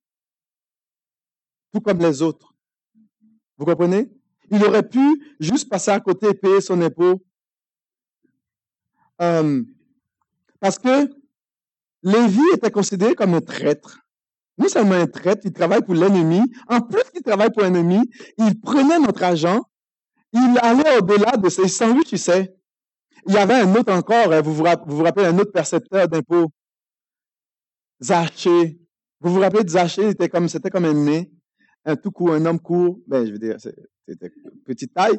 tout 1.73 1.81
comme 1.81 1.99
les 1.99 2.23
autres. 2.23 2.54
Vous 3.57 3.65
comprenez? 3.65 4.11
Il 4.51 4.63
aurait 4.65 4.89
pu 4.89 5.37
juste 5.41 5.69
passer 5.69 5.91
à 5.91 6.01
côté 6.01 6.29
et 6.29 6.35
payer 6.35 6.61
son 6.61 6.81
impôt. 6.81 7.23
Euh, 9.21 9.63
parce 10.61 10.79
que 10.79 11.11
Lévi 12.03 12.43
était 12.55 12.71
considéré 12.71 13.15
comme 13.15 13.35
un 13.35 13.41
traître. 13.41 13.99
Non 14.59 14.69
seulement 14.69 14.95
un 14.95 15.07
traître, 15.07 15.43
il 15.45 15.53
travaille 15.53 15.83
pour 15.83 15.95
l'ennemi. 15.95 16.41
En 16.69 16.81
plus 16.81 17.03
qu'il 17.13 17.23
travaille 17.23 17.51
pour 17.51 17.63
l'ennemi, 17.63 18.09
il 18.39 18.61
prenait 18.61 18.99
notre 18.99 19.23
argent. 19.23 19.63
Il 20.33 20.59
allait 20.63 20.99
au-delà 20.99 21.37
de 21.37 21.49
ses 21.49 21.69
sandwichs, 21.69 22.09
tu 22.09 22.19
sais. 22.19 22.55
Il 23.27 23.35
y 23.35 23.39
avait 23.39 23.55
un 23.55 23.75
autre 23.75 23.93
encore, 23.93 24.33
hein, 24.33 24.43
vous 24.43 24.53
vous, 24.55 24.65
rappelez, 24.65 25.27
un 25.27 25.39
autre 25.39 25.53
percepteur 25.53 26.09
d'impôts? 26.09 26.49
Zaché. 28.03 28.79
Vous 29.21 29.33
vous 29.33 29.41
rappelez 29.41 29.65
de 29.65 29.71
Zaché, 29.71 30.11
c'était 30.11 30.29
comme, 30.29 30.49
c'était 30.49 30.71
comme 30.71 30.85
un 30.85 30.93
nez, 30.93 31.31
un 31.85 31.97
tout 31.97 32.11
court, 32.11 32.35
un 32.35 32.45
homme 32.47 32.61
court, 32.61 32.99
ben, 33.07 33.27
je 33.27 33.33
veux 33.33 33.39
dire, 33.39 33.57
c'était 33.61 34.33
petite 34.65 34.95
taille. 34.95 35.19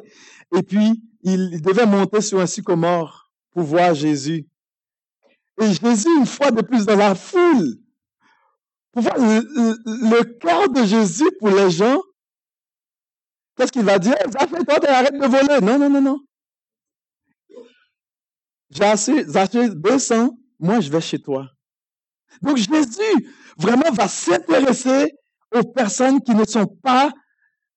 Et 0.56 0.62
puis, 0.62 1.02
il 1.22 1.60
devait 1.62 1.86
monter 1.86 2.20
sur 2.20 2.40
un 2.40 2.46
sycomore 2.46 3.30
pour 3.50 3.62
voir 3.62 3.94
Jésus. 3.94 4.46
Et 5.60 5.72
Jésus, 5.72 6.08
une 6.18 6.26
fois 6.26 6.50
de 6.50 6.62
plus 6.62 6.84
dans 6.84 6.96
la 6.96 7.14
foule, 7.14 7.78
pour 8.92 9.02
voir 9.02 9.16
le, 9.18 10.22
cœur 10.38 10.68
de 10.70 10.84
Jésus 10.84 11.28
pour 11.38 11.50
les 11.50 11.70
gens, 11.70 12.00
qu'est-ce 13.56 13.72
qu'il 13.72 13.84
va 13.84 13.98
dire? 13.98 14.14
Zachée, 14.30 14.64
toi, 14.64 14.78
arrête 14.88 15.14
de 15.14 15.26
voler. 15.26 15.60
Non, 15.62 15.78
non, 15.78 15.90
non, 15.90 16.00
non. 16.00 16.20
J'ai 18.70 18.84
assez, 18.84 19.24
descends, 19.74 20.36
moi 20.58 20.80
je 20.80 20.90
vais 20.90 21.00
chez 21.00 21.20
toi. 21.20 21.48
Donc 22.42 22.56
Jésus 22.56 23.28
vraiment 23.56 23.90
va 23.92 24.08
s'intéresser 24.08 25.12
aux 25.58 25.64
personnes 25.64 26.20
qui 26.20 26.34
ne 26.34 26.44
sont 26.44 26.66
pas 26.66 27.10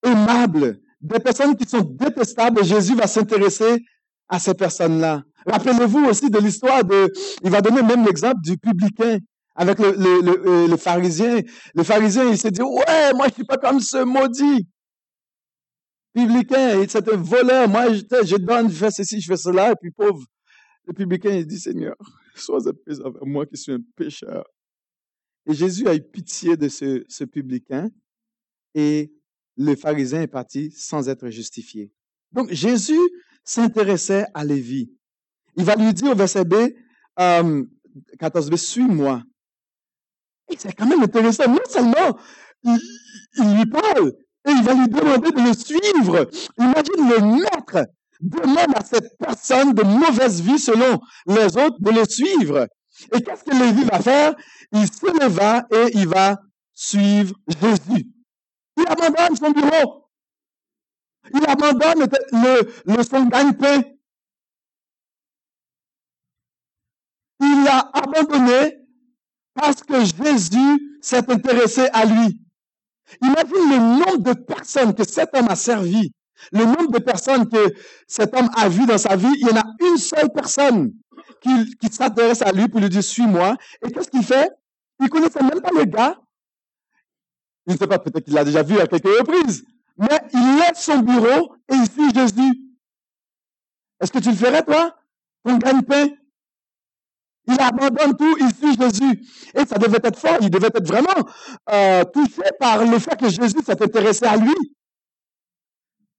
aimables, 0.04 0.80
des 1.00 1.18
personnes 1.18 1.56
qui 1.56 1.68
sont 1.68 1.80
détestables. 1.82 2.64
Jésus 2.64 2.94
va 2.94 3.06
s'intéresser 3.06 3.78
à 4.28 4.38
ces 4.38 4.54
personnes-là. 4.54 5.22
Rappelez-vous 5.46 6.04
aussi 6.06 6.30
de 6.30 6.38
l'histoire 6.38 6.84
de, 6.84 7.12
il 7.42 7.50
va 7.50 7.60
donner 7.60 7.82
même 7.82 8.04
l'exemple 8.04 8.40
du 8.42 8.56
publicain 8.58 9.18
avec 9.54 9.78
le, 9.78 9.92
le, 9.92 10.20
le, 10.22 10.66
le, 10.66 10.76
pharisien. 10.76 11.40
Le 11.74 11.82
pharisien, 11.82 12.24
il 12.30 12.38
s'est 12.38 12.50
dit, 12.50 12.62
ouais, 12.62 13.12
moi, 13.14 13.26
je 13.28 13.34
suis 13.34 13.44
pas 13.44 13.56
comme 13.56 13.80
ce 13.80 14.04
maudit. 14.04 14.66
Publicain, 16.14 16.84
c'est 16.88 17.08
un 17.12 17.16
voleur. 17.16 17.68
Moi, 17.68 17.92
je, 17.92 18.02
je 18.24 18.36
donne, 18.36 18.70
je 18.70 18.76
fais 18.76 18.90
ceci, 18.90 19.20
je 19.20 19.26
fais 19.26 19.36
cela. 19.36 19.72
Et 19.72 19.74
puis, 19.80 19.90
pauvre, 19.90 20.24
le 20.86 20.92
publicain, 20.92 21.30
il 21.30 21.46
dit, 21.46 21.58
Seigneur, 21.58 21.96
sois 22.34 22.66
avec 22.66 23.22
moi 23.22 23.46
qui 23.46 23.56
suis 23.56 23.72
un 23.72 23.80
pécheur. 23.96 24.44
Et 25.46 25.54
Jésus 25.54 25.88
a 25.88 25.94
eu 25.94 26.02
pitié 26.02 26.56
de 26.56 26.68
ce, 26.68 27.04
ce 27.08 27.24
publicain 27.24 27.90
et 28.74 29.12
le 29.56 29.74
pharisien 29.76 30.22
est 30.22 30.26
parti 30.26 30.70
sans 30.70 31.08
être 31.08 31.28
justifié. 31.28 31.92
Donc, 32.32 32.50
Jésus 32.50 33.00
s'intéressait 33.44 34.26
à 34.34 34.44
Lévi. 34.44 34.90
Il 35.56 35.64
va 35.64 35.74
lui 35.76 35.92
dire 35.92 36.12
au 36.12 36.14
verset 36.14 36.44
B, 36.44 36.54
14b, 37.18 38.52
euh, 38.52 38.56
suis-moi. 38.56 39.22
Et 40.50 40.56
c'est 40.58 40.72
quand 40.72 40.86
même 40.86 41.02
intéressant. 41.02 41.48
Non 41.48 41.58
seulement 41.68 42.18
il, 42.62 43.56
lui 43.56 43.66
parle, 43.66 44.12
et 44.46 44.50
il 44.50 44.62
va 44.62 44.74
lui 44.74 44.88
demander 44.88 45.30
de 45.30 45.40
le 45.40 45.54
suivre. 45.54 46.30
Imagine 46.58 47.08
le 47.08 47.42
maître 47.42 47.90
demande 48.20 48.74
à 48.74 48.84
cette 48.84 49.16
personne 49.18 49.72
de 49.72 49.82
mauvaise 49.82 50.40
vie 50.40 50.58
selon 50.58 51.00
les 51.26 51.56
autres 51.56 51.80
de 51.80 51.90
le 51.90 52.04
suivre. 52.04 52.68
Et 53.12 53.22
qu'est-ce 53.22 53.44
que 53.44 53.50
Lévi 53.50 53.84
va 53.84 54.00
faire? 54.00 54.34
Il 54.72 54.86
se 54.86 55.06
leva 55.06 55.66
et 55.70 55.90
il 55.94 56.08
va 56.08 56.40
suivre 56.72 57.34
Jésus. 57.48 58.08
Il 58.76 58.84
abandonne 58.86 59.36
son 59.36 59.50
bureau. 59.50 60.08
Il 61.34 61.44
abandonne 61.46 62.08
le, 62.86 63.02
son 63.02 63.26
gagne-pain. 63.26 63.82
Il 67.40 67.68
a 67.68 67.90
abandonné 67.92 68.78
parce 69.54 69.82
que 69.82 70.00
Jésus 70.04 70.98
s'est 71.02 71.30
intéressé 71.30 71.88
à 71.92 72.04
lui. 72.04 72.40
Imagine 73.22 73.70
le 73.70 73.78
nombre 73.78 74.18
de 74.18 74.32
personnes 74.34 74.94
que 74.94 75.04
cet 75.04 75.34
homme 75.34 75.48
a 75.48 75.56
servi, 75.56 76.12
le 76.52 76.64
nombre 76.64 76.90
de 76.92 76.98
personnes 76.98 77.48
que 77.48 77.74
cet 78.06 78.34
homme 78.34 78.50
a 78.56 78.68
vu 78.68 78.86
dans 78.86 78.98
sa 78.98 79.16
vie. 79.16 79.32
Il 79.40 79.48
y 79.48 79.50
en 79.50 79.56
a 79.56 79.64
une 79.80 79.96
seule 79.98 80.30
personne 80.32 80.92
qui, 81.40 81.92
s'intéresse 81.92 82.42
à 82.42 82.52
lui 82.52 82.68
pour 82.68 82.80
lui 82.80 82.88
dire 82.88 83.02
suis-moi. 83.02 83.56
Et 83.84 83.90
qu'est-ce 83.90 84.10
qu'il 84.10 84.24
fait? 84.24 84.50
Il 85.00 85.08
connaissait 85.08 85.42
même 85.42 85.60
pas 85.60 85.70
le 85.70 85.84
gars. 85.84 86.20
Je 87.66 87.72
ne 87.72 87.78
sais 87.78 87.86
pas, 87.86 87.98
peut-être 87.98 88.24
qu'il 88.24 88.34
l'a 88.34 88.44
déjà 88.44 88.62
vu 88.62 88.78
à 88.78 88.86
quelques 88.86 89.06
reprises. 89.06 89.64
Mais 89.96 90.20
il 90.32 90.56
laisse 90.58 90.80
son 90.82 91.00
bureau 91.00 91.54
et 91.68 91.74
il 91.74 91.90
suit 91.90 92.12
Jésus. 92.14 92.60
Est-ce 94.00 94.12
que 94.12 94.18
tu 94.18 94.30
le 94.30 94.36
ferais, 94.36 94.62
toi? 94.62 94.96
Ton 95.44 95.58
gagne-pain? 95.58 96.08
Il 97.46 97.60
abandonne 97.60 98.16
tout, 98.16 98.36
il 98.40 98.54
suit 98.54 98.76
Jésus. 98.78 99.26
Et 99.54 99.64
ça 99.66 99.78
devait 99.78 100.00
être 100.02 100.18
fort, 100.18 100.38
il 100.40 100.50
devait 100.50 100.68
être 100.68 100.86
vraiment 100.86 101.28
euh, 101.70 102.04
touché 102.04 102.42
par 102.58 102.84
le 102.84 102.98
fait 102.98 103.16
que 103.16 103.28
Jésus 103.28 103.62
s'est 103.64 103.82
intéressé 103.82 104.24
à 104.26 104.36
lui. 104.36 104.54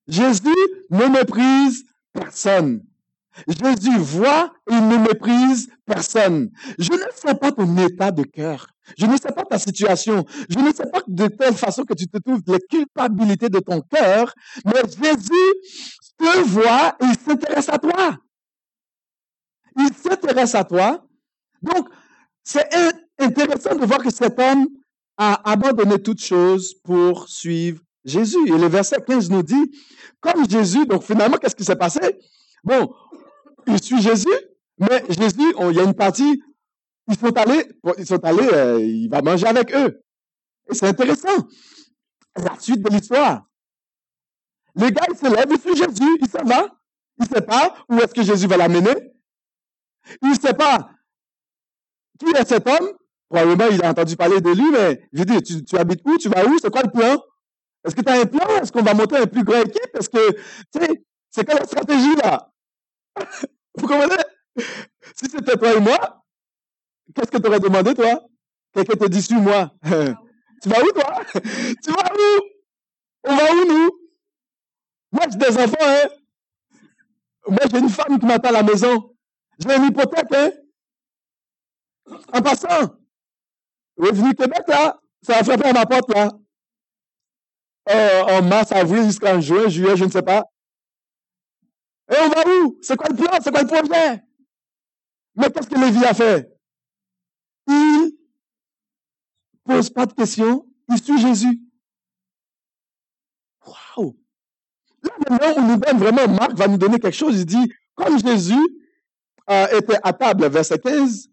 Jésus 0.08 0.50
ne 0.90 1.06
méprise 1.06 1.86
personne. 2.12 2.84
Jésus 3.48 3.98
voit 3.98 4.54
et 4.70 4.76
ne 4.76 4.98
méprise 4.98 5.70
personne. 5.86 6.50
Je 6.78 6.92
ne 6.92 7.06
sais 7.16 7.36
pas 7.36 7.52
ton 7.52 7.78
état 7.78 8.12
de 8.12 8.24
cœur. 8.24 8.68
Je 8.98 9.06
ne 9.06 9.16
sais 9.18 9.32
pas 9.32 9.44
ta 9.46 9.58
situation. 9.58 10.26
Je 10.50 10.60
ne 10.60 10.72
sais 10.74 10.90
pas 10.92 11.02
de 11.08 11.28
telle 11.28 11.56
façon 11.56 11.84
que 11.84 11.94
tu 11.94 12.08
te 12.08 12.18
trouves 12.18 12.42
les 12.48 12.60
culpabilités 12.70 13.50
de 13.50 13.60
ton 13.60 13.82
cœur, 13.82 14.34
mais 14.66 14.82
Jésus 14.84 15.54
te 16.18 16.40
voit 16.48 16.96
et 17.02 17.06
il 17.06 17.18
s'intéresse 17.18 17.70
à 17.70 17.78
toi. 17.78 18.18
Il 19.78 19.94
s'intéresse 19.94 20.56
à 20.56 20.64
toi. 20.64 21.06
Donc, 21.62 21.88
c'est 22.44 22.68
intéressant 23.20 23.76
de 23.76 23.86
voir 23.86 24.00
que 24.00 24.12
cet 24.12 24.40
homme 24.40 24.68
a 25.18 25.50
abandonné 25.50 26.02
toutes 26.02 26.24
choses 26.24 26.74
pour 26.84 27.30
suivre 27.30 27.82
Jésus. 28.04 28.48
Et 28.48 28.58
le 28.58 28.68
verset 28.68 28.98
15 29.06 29.30
nous 29.30 29.44
dit, 29.44 29.72
comme 30.20 30.50
Jésus, 30.50 30.86
donc 30.86 31.04
finalement, 31.04 31.38
qu'est-ce 31.38 31.56
qui 31.56 31.64
s'est 31.64 31.76
passé? 31.76 32.00
Bon, 32.64 32.94
il 33.68 33.82
suit 33.82 34.02
Jésus, 34.02 34.28
mais 34.78 35.04
Jésus, 35.10 35.54
il 35.70 35.76
y 35.76 35.80
a 35.80 35.84
une 35.84 35.94
partie, 35.94 36.42
ils 37.08 37.18
sont 37.18 37.36
allés, 37.38 37.72
ils 37.98 38.06
sont 38.06 38.24
allés, 38.24 38.50
euh, 38.54 38.80
il 38.82 39.10
va 39.10 39.22
manger 39.22 39.48
avec 39.48 39.74
eux. 39.76 40.02
Et 40.70 40.76
c'est 40.76 40.88
intéressant. 40.88 41.48
La 42.36 42.58
suite 42.60 42.82
de 42.82 42.90
l'histoire. 42.90 43.46
Le 44.76 44.90
gars, 44.90 45.06
il 45.10 45.18
se 45.18 45.26
lève, 45.26 45.48
il 45.50 45.60
suit 45.60 45.76
Jésus, 45.76 46.18
il 46.22 46.30
s'en 46.30 46.44
va. 46.44 46.68
Il 47.20 47.24
ne 47.24 47.36
sait 47.36 47.42
pas 47.42 47.76
où 47.90 47.96
est-ce 47.96 48.14
que 48.14 48.24
Jésus 48.24 48.48
va 48.48 48.58
l'amener? 48.58 48.96
Il 50.22 50.30
ne 50.30 50.36
sait 50.36 50.54
pas 50.54 50.90
qui 52.22 52.38
est 52.38 52.48
cet 52.48 52.68
homme. 52.68 52.94
Probablement, 53.30 53.68
il 53.72 53.84
a 53.84 53.90
entendu 53.90 54.16
parler 54.16 54.42
de 54.42 54.50
lui, 54.50 54.72
mais 54.72 55.08
je 55.14 55.24
dis, 55.24 55.64
tu, 55.64 55.78
habites 55.78 56.02
où? 56.06 56.18
Tu 56.18 56.30
vas 56.30 56.46
où? 56.46 56.58
C'est 56.60 56.70
quoi 56.70 56.84
le 56.84 56.92
plan? 56.92 57.18
Est-ce 57.86 57.96
que 57.96 58.02
tu 58.02 58.10
as 58.10 58.20
un 58.20 58.26
plan? 58.26 58.48
Est-ce 58.62 58.72
qu'on 58.72 58.82
va 58.82 58.94
monter 58.94 59.18
un 59.18 59.26
plus 59.26 59.44
grand 59.44 59.62
équipe? 59.62 59.96
Est-ce 59.98 60.10
que, 60.10 60.32
tu 60.32 60.80
sais, 60.80 61.04
c'est 61.30 61.46
quoi 61.46 61.56
la 61.56 61.66
stratégie 61.66 62.16
là? 62.16 62.51
Vous 63.76 63.88
comprenez? 63.88 64.24
Si 65.16 65.30
c'était 65.30 65.58
toi 65.58 65.74
et 65.74 65.80
moi, 65.80 66.24
qu'est-ce 67.16 67.32
que 67.32 67.38
tu 67.38 67.48
aurais 67.48 67.60
demandé, 67.60 67.94
toi? 67.94 68.22
Quelqu'un 68.74 68.98
te 68.98 69.06
dit, 69.06 69.22
suis-moi. 69.22 69.72
tu 69.84 70.70
vas 70.70 70.84
où, 70.84 70.92
toi? 70.92 71.22
tu 71.34 71.92
vas 71.92 72.14
où? 72.14 72.42
On 73.24 73.36
va 73.36 73.54
où, 73.54 73.66
nous? 73.68 73.92
Moi, 75.12 75.26
j'ai 75.32 75.38
des 75.38 75.58
enfants, 75.58 75.76
hein? 75.82 76.10
Moi, 77.48 77.60
j'ai 77.72 77.80
une 77.80 77.90
femme 77.90 78.20
qui 78.20 78.26
m'attend 78.26 78.50
à 78.50 78.54
la 78.54 78.64
maison. 78.64 79.16
J'ai 79.60 79.76
une 79.76 79.86
hypothèque, 79.86 80.34
hein? 80.34 80.52
En 82.34 82.42
passant, 82.42 82.96
Revenu 83.98 84.34
Québec, 84.34 84.64
là, 84.68 85.00
ça 85.22 85.38
a 85.38 85.44
frappé 85.44 85.70
à 85.70 85.74
ma 85.74 85.86
porte, 85.86 86.14
là. 86.14 86.32
Euh, 87.90 88.22
en 88.24 88.42
mars, 88.44 88.72
avril, 88.72 89.04
jusqu'en 89.04 89.42
juin, 89.42 89.68
juillet, 89.68 89.98
je 89.98 90.06
ne 90.06 90.10
sais 90.10 90.22
pas. 90.22 90.46
Et 92.12 92.16
on 92.20 92.30
va 92.30 92.44
où? 92.64 92.78
C'est 92.82 92.98
quoi 92.98 93.08
le 93.10 93.16
plan? 93.16 93.32
C'est 93.42 93.52
quoi 93.52 93.62
le 93.62 93.68
projet? 93.68 94.24
Mais 95.36 95.50
qu'est-ce 95.50 95.70
que 95.70 95.80
Lévi 95.80 96.04
a 96.06 96.14
fait? 96.14 96.52
Il 97.68 98.12
pose 99.64 99.90
pas 99.90 100.06
de 100.06 100.14
questions, 100.14 100.66
il 100.90 101.02
suit 101.02 101.20
Jésus. 101.20 101.62
Waouh! 103.66 104.18
Là, 105.04 105.12
maintenant, 105.30 105.54
on 105.58 105.68
nous 105.68 105.78
donne 105.78 105.98
vraiment, 105.98 106.28
Marc 106.28 106.54
va 106.54 106.68
nous 106.68 106.78
donner 106.78 107.00
quelque 107.00 107.16
chose. 107.16 107.40
Il 107.40 107.46
dit, 107.46 107.72
comme 107.96 108.20
Jésus 108.20 108.60
euh, 109.50 109.80
était 109.80 109.98
à 110.04 110.12
table, 110.12 110.48
verset 110.50 110.80
15, 110.80 111.30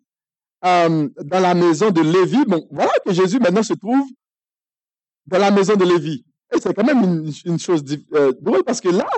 euh, 0.64 1.08
dans 1.24 1.40
la 1.40 1.54
maison 1.54 1.90
de 1.90 2.02
Lévi, 2.02 2.44
bon, 2.46 2.66
voilà 2.70 2.92
que 3.04 3.12
Jésus 3.12 3.40
maintenant 3.40 3.62
se 3.62 3.74
trouve 3.74 4.06
dans 5.26 5.38
la 5.38 5.50
maison 5.50 5.74
de 5.74 5.84
Lévi. 5.84 6.24
Et 6.54 6.60
c'est 6.60 6.72
quand 6.72 6.84
même 6.84 7.02
une, 7.02 7.32
une 7.44 7.58
chose 7.58 7.82
euh, 8.14 8.32
drôle 8.40 8.64
parce 8.64 8.80
que 8.80 8.88
là, 8.88 9.08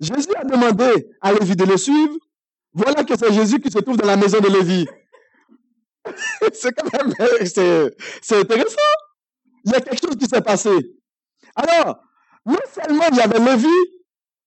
Jésus 0.00 0.34
a 0.36 0.44
demandé 0.44 1.08
à 1.20 1.32
Lévi 1.32 1.56
de 1.56 1.64
le 1.64 1.76
suivre. 1.76 2.14
Voilà 2.72 3.04
que 3.04 3.16
c'est 3.16 3.32
Jésus 3.32 3.60
qui 3.60 3.70
se 3.70 3.78
trouve 3.78 3.96
dans 3.96 4.06
la 4.06 4.16
maison 4.16 4.40
de 4.40 4.48
Lévi. 4.48 4.86
c'est 6.52 6.72
quand 6.72 6.92
même, 6.92 7.14
c'est 7.44 8.38
intéressant. 8.38 8.76
Il 9.64 9.72
y 9.72 9.74
a 9.74 9.80
quelque 9.80 10.00
chose 10.00 10.16
qui 10.16 10.26
s'est 10.26 10.42
passé. 10.42 10.70
Alors, 11.54 12.00
non 12.44 12.58
seulement 12.72 13.04
il 13.10 13.16
y 13.16 13.20
avait 13.20 13.38
Lévi, 13.38 13.74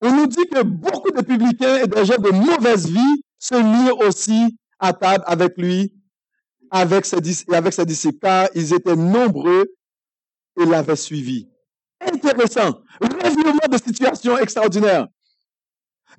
on 0.02 0.16
nous 0.16 0.28
dit 0.28 0.46
que 0.48 0.64
beaucoup 0.64 1.12
de 1.12 1.22
publicains 1.22 1.84
et 1.84 1.88
des 1.88 2.06
gens 2.06 2.18
de 2.18 2.30
mauvaise 2.30 2.88
vie 2.88 3.24
se 3.38 3.56
mirent 3.56 4.00
aussi 4.00 4.58
à 4.80 4.94
table 4.94 5.24
avec 5.28 5.58
lui, 5.58 5.94
avec 6.72 7.06
ses, 7.06 7.18
avec 7.52 7.74
ses 7.74 7.86
disciples, 7.86 8.20
car 8.20 8.48
ils 8.56 8.74
étaient 8.74 8.96
nombreux 8.96 9.66
et 10.60 10.66
l'avaient 10.66 10.96
suivi. 10.96 11.50
Intéressant. 12.00 12.82
Revirement 13.02 13.68
de 13.70 13.78
situation 13.78 14.38
extraordinaire. 14.38 15.08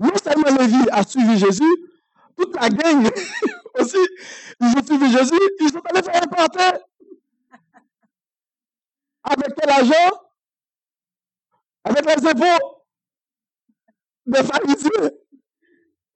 Non 0.01 0.17
seulement 0.23 0.57
Lévi 0.59 0.89
a 0.91 1.03
suivi 1.03 1.39
Jésus, 1.39 1.91
toute 2.37 2.55
la 2.57 2.71
gang 2.71 3.05
aussi, 3.79 3.99
ils 4.61 4.79
ont 4.79 4.85
suivi 4.85 5.13
Jésus, 5.13 5.41
ils 5.61 5.71
sont 5.71 5.83
allés 5.85 6.03
faire 6.03 6.23
un 6.23 6.27
party. 6.27 6.59
Avec 9.23 9.55
quel 9.55 9.71
argent? 9.71 10.21
Avec 11.85 12.05
les 12.07 12.27
impôts 12.29 12.81
des 14.27 14.43
pharisiens. 14.43 15.11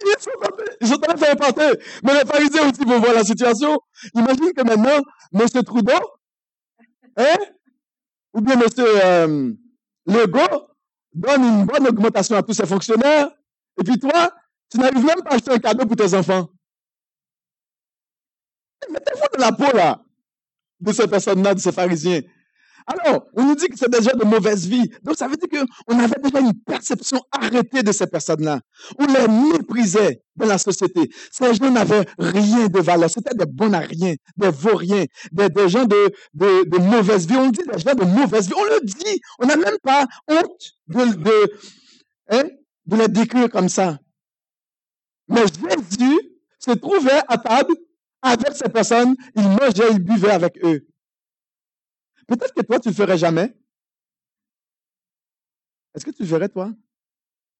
Ils 0.00 0.88
sont, 0.88 1.02
allés 1.02 1.18
faire 1.18 1.32
un 1.32 1.36
party. 1.36 1.78
Mais 2.02 2.14
les 2.14 2.26
pharisiens 2.26 2.70
aussi 2.70 2.84
vont 2.84 3.00
voir 3.00 3.14
la 3.14 3.24
situation. 3.24 3.78
Imagine 4.14 4.52
que 4.54 4.62
maintenant, 4.62 5.02
M. 5.32 5.62
Trudeau, 5.62 5.92
hein, 7.16 7.36
ou 8.32 8.40
bien 8.40 8.58
M. 8.58 8.68
Euh, 8.78 9.52
Legault 10.06 10.68
donne 11.12 11.44
une 11.44 11.64
bonne 11.66 11.86
augmentation 11.86 12.36
à 12.36 12.42
tous 12.42 12.54
ses 12.54 12.66
fonctionnaires, 12.66 13.30
et 13.80 13.84
puis 13.84 13.98
toi, 13.98 14.32
tu 14.70 14.78
n'arrives 14.78 15.04
même 15.04 15.22
pas 15.22 15.30
à 15.30 15.34
acheter 15.34 15.52
un 15.52 15.58
cadeau 15.58 15.86
pour 15.86 15.96
tes 15.96 16.14
enfants. 16.14 16.48
Mettez-vous 18.90 19.38
dans 19.38 19.44
la 19.44 19.52
peau, 19.52 19.76
là, 19.76 20.02
de 20.80 20.92
ces 20.92 21.08
personnes-là, 21.08 21.54
de 21.54 21.60
ces 21.60 21.72
pharisiens. 21.72 22.20
Alors, 22.86 23.24
on 23.34 23.44
nous 23.44 23.54
dit 23.54 23.68
que 23.68 23.78
c'est 23.78 23.88
des 23.88 24.02
gens 24.02 24.14
de 24.14 24.24
mauvaise 24.24 24.66
vie. 24.66 24.90
Donc, 25.02 25.16
ça 25.16 25.26
veut 25.26 25.36
dire 25.36 25.48
qu'on 25.48 25.98
avait 25.98 26.20
déjà 26.22 26.40
une 26.40 26.52
perception 26.66 27.18
arrêtée 27.30 27.82
de 27.82 27.92
ces 27.92 28.06
personnes-là. 28.06 28.60
On 28.98 29.06
les 29.06 29.26
méprisait 29.26 30.22
dans 30.36 30.44
la 30.46 30.58
société. 30.58 31.10
Ces 31.30 31.54
gens 31.54 31.70
n'avaient 31.70 32.04
rien 32.18 32.66
de 32.66 32.80
valeur. 32.80 33.08
C'était 33.08 33.34
des 33.34 33.46
bons 33.46 33.72
à 33.72 33.78
rien, 33.78 34.16
des 34.36 34.50
vauriens, 34.50 35.06
des, 35.32 35.48
des 35.48 35.68
gens 35.70 35.84
de, 35.86 36.12
de, 36.34 36.68
de, 36.68 36.78
mauvaise 36.78 37.26
vie. 37.26 37.36
On 37.36 37.48
dit 37.48 37.62
des 37.72 37.78
gens 37.78 37.94
de 37.94 38.04
mauvaise 38.04 38.48
vie. 38.48 38.54
On 38.54 38.64
le 38.64 38.80
dit. 38.84 39.20
On 39.38 39.46
n'a 39.46 39.56
même 39.56 39.78
pas 39.82 40.06
honte 40.28 40.72
de, 40.88 41.22
de, 41.22 41.52
hein, 42.28 42.44
de 42.86 42.96
les 42.96 43.08
décrire 43.08 43.50
comme 43.50 43.68
ça. 43.68 43.98
Mais 45.28 45.42
Jésus 45.46 46.20
se 46.58 46.72
trouvait 46.72 47.22
à 47.28 47.38
table 47.38 47.74
avec 48.22 48.54
ces 48.54 48.68
personnes. 48.68 49.16
Il 49.34 49.42
mangeait, 49.42 49.92
il 49.92 49.98
buvait 49.98 50.32
avec 50.32 50.62
eux. 50.64 50.86
Peut-être 52.26 52.54
que 52.54 52.62
toi, 52.62 52.80
tu 52.80 52.88
ne 52.88 52.92
le 52.92 52.96
ferais 52.96 53.18
jamais. 53.18 53.54
Est-ce 55.94 56.04
que 56.04 56.10
tu 56.10 56.26
ferais, 56.26 56.48
toi, 56.48 56.72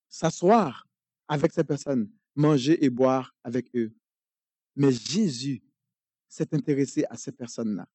s'asseoir 0.09 0.89
avec 1.29 1.53
ces 1.53 1.65
personnes, 1.65 2.11
manger 2.35 2.83
et 2.85 2.91
boire 2.91 3.35
avec 3.45 3.75
eux? 3.77 3.95
Mais 4.75 4.91
Jésus 4.91 5.63
s'est 6.29 6.53
intéressé 6.53 7.05
à 7.09 7.17
ces 7.17 7.31
personnes-là. 7.31 7.89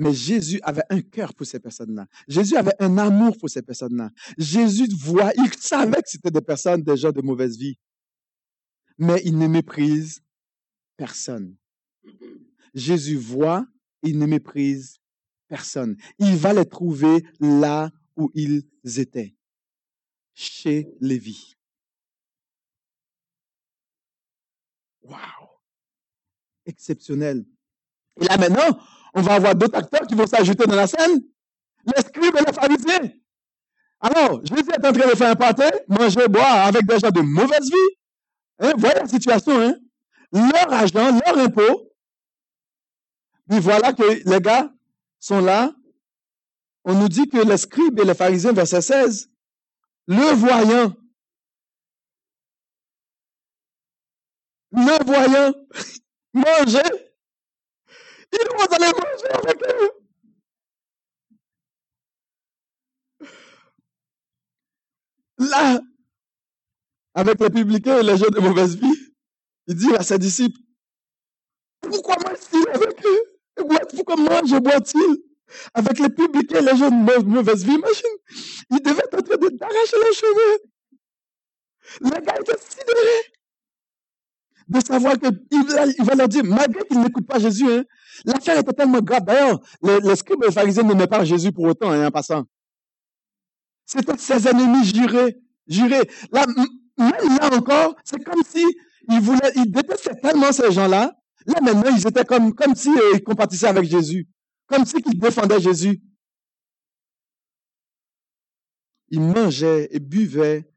Mais 0.00 0.14
Jésus 0.14 0.58
avait 0.62 0.82
un 0.88 1.02
cœur 1.02 1.34
pour 1.34 1.46
ces 1.46 1.60
personnes-là. 1.60 2.06
Jésus 2.26 2.56
avait 2.56 2.74
un 2.78 2.96
amour 2.96 3.36
pour 3.36 3.50
ces 3.50 3.60
personnes-là. 3.60 4.10
Jésus 4.38 4.88
voit, 4.98 5.30
il 5.36 5.52
savait 5.60 6.00
que 6.00 6.08
c'était 6.08 6.30
des 6.30 6.40
personnes, 6.40 6.82
gens 6.96 7.12
de 7.12 7.20
mauvaise 7.20 7.58
vie. 7.58 7.76
Mais 8.96 9.20
il 9.26 9.36
ne 9.36 9.46
méprise 9.46 10.22
personne. 10.96 11.54
Jésus 12.72 13.18
voit, 13.18 13.66
il 14.02 14.18
ne 14.18 14.24
méprise 14.24 15.00
personne. 15.48 15.98
Il 16.18 16.34
va 16.34 16.54
les 16.54 16.64
trouver 16.64 17.22
là 17.38 17.90
où 18.16 18.30
ils 18.32 18.64
étaient, 18.96 19.36
chez 20.32 20.88
Lévi. 21.02 21.58
Wow! 25.02 25.60
Exceptionnel. 26.64 27.44
Et 28.18 28.24
là 28.24 28.38
maintenant, 28.38 28.80
on 29.14 29.22
va 29.22 29.34
avoir 29.34 29.54
d'autres 29.54 29.78
acteurs 29.78 30.06
qui 30.06 30.14
vont 30.14 30.26
s'ajouter 30.26 30.66
dans 30.66 30.76
la 30.76 30.86
scène. 30.86 31.20
Les 31.84 32.02
scribes 32.02 32.36
et 32.36 32.44
les 32.44 32.52
pharisiens. 32.52 33.10
Alors, 34.00 34.44
Jésus 34.44 34.70
est 34.70 34.86
en 34.86 34.92
train 34.92 35.10
de 35.10 35.16
faire 35.16 35.30
un 35.30 35.36
pâté, 35.36 35.64
manger, 35.88 36.28
boire 36.28 36.66
avec 36.66 36.86
des 36.86 36.98
gens 36.98 37.10
de 37.10 37.20
mauvaise 37.20 37.64
vie. 37.64 37.96
Hein, 38.60 38.72
voyez 38.78 38.94
la 38.94 39.06
situation, 39.06 39.60
hein? 39.60 39.74
Leur 40.32 40.72
argent, 40.72 41.18
leur 41.26 41.38
impôt. 41.38 41.90
Puis 43.48 43.58
voilà 43.58 43.92
que 43.92 44.28
les 44.28 44.40
gars 44.40 44.72
sont 45.18 45.40
là. 45.40 45.72
On 46.84 46.94
nous 46.94 47.08
dit 47.08 47.28
que 47.28 47.38
les 47.38 47.56
scribes 47.56 47.98
et 47.98 48.04
les 48.04 48.14
pharisiens, 48.14 48.52
verset 48.52 48.80
16, 48.80 49.28
le 50.06 50.34
voyant, 50.34 50.94
le 54.72 55.04
voyant 55.04 55.52
manger, 56.32 56.90
ils 58.32 58.48
vont 58.56 58.76
aller 58.76 58.92
avec. 59.32 59.60
Là, 65.38 65.80
avec 67.14 67.40
les 67.40 67.50
publicains 67.50 67.98
et 67.98 68.02
les 68.02 68.16
gens 68.16 68.28
de 68.28 68.40
mauvaise 68.40 68.76
vie, 68.76 69.14
il 69.66 69.74
dit 69.74 69.94
à 69.94 70.02
ses 70.02 70.18
disciples, 70.18 70.60
pourquoi 71.80 72.16
mange-t-il 72.24 72.68
avec 72.68 73.04
eux? 73.04 73.22
Pourquoi 73.90 74.16
mange 74.16 74.52
et 74.52 74.60
boit-il 74.60 75.16
avec 75.74 75.98
les 75.98 76.10
publicains 76.10 76.58
et 76.58 76.62
les 76.62 76.76
gens 76.76 76.90
de 76.90 77.24
mauvaise 77.26 77.64
vie 77.64 77.74
Imagine, 77.74 78.16
il 78.70 78.82
devait 78.82 79.02
être 79.02 79.18
en 79.18 79.22
train 79.22 79.36
d'arracher 79.36 79.96
les 79.96 80.14
cheveux. 80.14 80.62
Le 82.00 82.20
gars 82.20 82.36
était 82.40 82.58
sidéré 82.58 83.39
de 84.70 84.80
savoir 84.80 85.18
qu'il 85.18 86.04
va 86.04 86.14
leur 86.14 86.28
dire, 86.28 86.44
malgré 86.44 86.84
qu'ils 86.84 87.00
n'écoutent 87.00 87.26
pas 87.26 87.40
Jésus, 87.40 87.68
hein, 87.68 87.84
l'affaire 88.24 88.58
était 88.58 88.72
tellement 88.72 89.00
grave. 89.00 89.24
D'ailleurs, 89.24 89.60
les, 89.82 90.14
scribes 90.14 90.44
et 90.44 90.46
les 90.46 90.52
pharisiens 90.52 90.84
n'aimaient 90.84 91.08
pas 91.08 91.24
Jésus 91.24 91.50
pour 91.50 91.64
autant, 91.64 91.90
hein, 91.90 92.06
en 92.06 92.10
passant. 92.12 92.44
C'était 93.84 94.16
ses 94.16 94.46
ennemis 94.46 94.84
jurés. 94.84 95.40
jurés. 95.66 96.08
Là, 96.30 96.46
même 96.96 97.12
là 97.40 97.50
encore, 97.52 97.96
c'est 98.04 98.22
comme 98.22 98.42
si 98.48 98.64
ils 99.08 99.20
voulaient, 99.20 99.52
ils 99.56 99.72
détestaient 99.72 100.20
tellement 100.20 100.52
ces 100.52 100.70
gens-là. 100.70 101.16
Là, 101.46 101.60
maintenant, 101.60 101.90
ils 101.96 102.06
étaient 102.06 102.24
comme, 102.24 102.54
comme 102.54 102.76
si 102.76 102.90
euh, 102.90 103.14
ils 103.14 103.24
compatissaient 103.24 103.66
avec 103.66 103.84
Jésus. 103.84 104.28
Comme 104.68 104.84
si 104.84 104.98
ils 105.04 105.18
défendaient 105.18 105.60
Jésus. 105.60 106.00
Ils 109.08 109.20
mangeaient 109.20 109.88
et 109.90 109.98
buvaient 109.98 110.70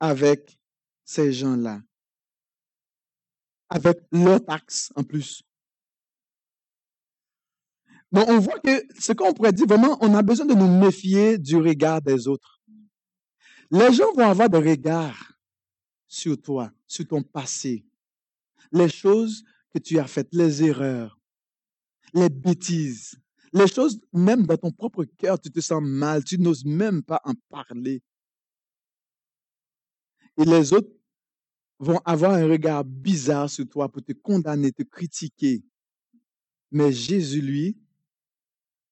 avec 0.00 0.60
ces 1.06 1.32
gens-là 1.32 1.80
avec 3.68 3.98
leurs 4.12 4.44
taxes 4.44 4.92
en 4.96 5.04
plus. 5.04 5.42
Donc, 8.10 8.28
on 8.28 8.38
voit 8.38 8.58
que 8.60 8.82
ce 8.98 9.12
qu'on 9.12 9.34
pourrait 9.34 9.52
dire 9.52 9.66
vraiment, 9.66 9.98
on 10.00 10.14
a 10.14 10.22
besoin 10.22 10.46
de 10.46 10.54
nous 10.54 10.78
méfier 10.78 11.36
du 11.36 11.56
regard 11.56 12.00
des 12.00 12.26
autres. 12.26 12.62
Les 13.70 13.92
gens 13.92 14.12
vont 14.14 14.28
avoir 14.28 14.48
des 14.48 14.58
regards 14.58 15.34
sur 16.06 16.40
toi, 16.40 16.72
sur 16.86 17.06
ton 17.06 17.22
passé, 17.22 17.84
les 18.72 18.88
choses 18.88 19.44
que 19.70 19.78
tu 19.78 19.98
as 19.98 20.06
faites, 20.06 20.32
les 20.32 20.64
erreurs, 20.64 21.20
les 22.14 22.30
bêtises, 22.30 23.20
les 23.52 23.66
choses, 23.66 24.00
même 24.12 24.46
dans 24.46 24.56
ton 24.56 24.70
propre 24.72 25.04
cœur, 25.04 25.38
tu 25.38 25.50
te 25.50 25.60
sens 25.60 25.82
mal, 25.82 26.24
tu 26.24 26.38
n'oses 26.38 26.64
même 26.64 27.02
pas 27.02 27.20
en 27.24 27.34
parler. 27.50 28.02
Et 30.38 30.44
les 30.44 30.72
autres 30.72 30.97
vont 31.78 32.00
avoir 32.04 32.32
un 32.32 32.46
regard 32.46 32.84
bizarre 32.84 33.48
sur 33.48 33.68
toi 33.68 33.88
pour 33.88 34.02
te 34.02 34.12
condamner, 34.12 34.72
te 34.72 34.82
critiquer. 34.82 35.62
Mais 36.70 36.92
Jésus, 36.92 37.40
lui, 37.40 37.78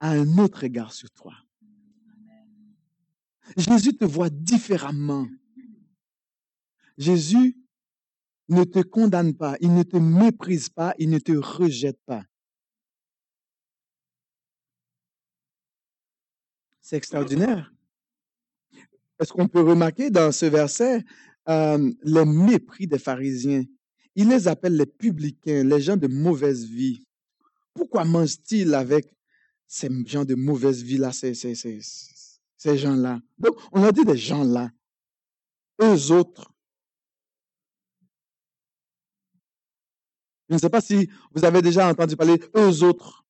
a 0.00 0.10
un 0.10 0.38
autre 0.38 0.62
regard 0.62 0.92
sur 0.92 1.10
toi. 1.10 1.34
Jésus 3.56 3.96
te 3.96 4.04
voit 4.04 4.30
différemment. 4.30 5.26
Jésus 6.98 7.56
ne 8.48 8.64
te 8.64 8.80
condamne 8.80 9.34
pas, 9.34 9.56
il 9.60 9.74
ne 9.74 9.82
te 9.82 9.96
méprise 9.96 10.68
pas, 10.68 10.94
il 10.98 11.10
ne 11.10 11.18
te 11.18 11.32
rejette 11.32 12.00
pas. 12.06 12.24
C'est 16.80 16.96
extraordinaire. 16.96 17.72
Est-ce 19.18 19.32
qu'on 19.32 19.48
peut 19.48 19.62
remarquer 19.62 20.10
dans 20.10 20.30
ce 20.30 20.46
verset 20.46 21.04
euh, 21.48 21.92
les 22.02 22.24
mépris 22.24 22.86
des 22.86 22.98
pharisiens. 22.98 23.64
Il 24.14 24.28
les 24.28 24.48
appelle 24.48 24.76
les 24.76 24.86
publicains, 24.86 25.62
les 25.62 25.80
gens 25.80 25.96
de 25.96 26.06
mauvaise 26.06 26.64
vie. 26.64 27.06
Pourquoi 27.74 28.04
mange-t-il 28.04 28.74
avec 28.74 29.14
ces 29.66 29.90
gens 30.06 30.24
de 30.24 30.34
mauvaise 30.34 30.82
vie-là, 30.82 31.12
ces, 31.12 31.34
ces, 31.34 31.54
ces, 31.54 31.80
ces 32.56 32.78
gens-là? 32.78 33.20
Donc, 33.38 33.56
on 33.72 33.82
a 33.82 33.92
dit 33.92 34.04
des 34.04 34.16
gens-là. 34.16 34.70
Eux 35.82 36.12
autres. 36.12 36.50
Je 40.48 40.54
ne 40.54 40.58
sais 40.58 40.70
pas 40.70 40.80
si 40.80 41.10
vous 41.32 41.44
avez 41.44 41.60
déjà 41.60 41.90
entendu 41.90 42.16
parler 42.16 42.40
eux 42.56 42.82
autres. 42.84 43.25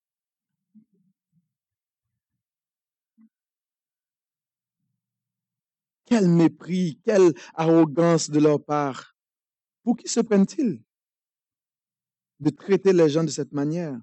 Quel 6.06 6.28
mépris, 6.28 7.00
quelle 7.04 7.34
arrogance 7.54 8.30
de 8.30 8.38
leur 8.38 8.64
part. 8.64 9.16
Pour 9.82 9.96
qui 9.96 10.08
se 10.08 10.20
prennent-ils? 10.20 10.82
De 12.40 12.50
traiter 12.50 12.92
les 12.92 13.08
gens 13.08 13.24
de 13.24 13.30
cette 13.30 13.52
manière? 13.52 14.00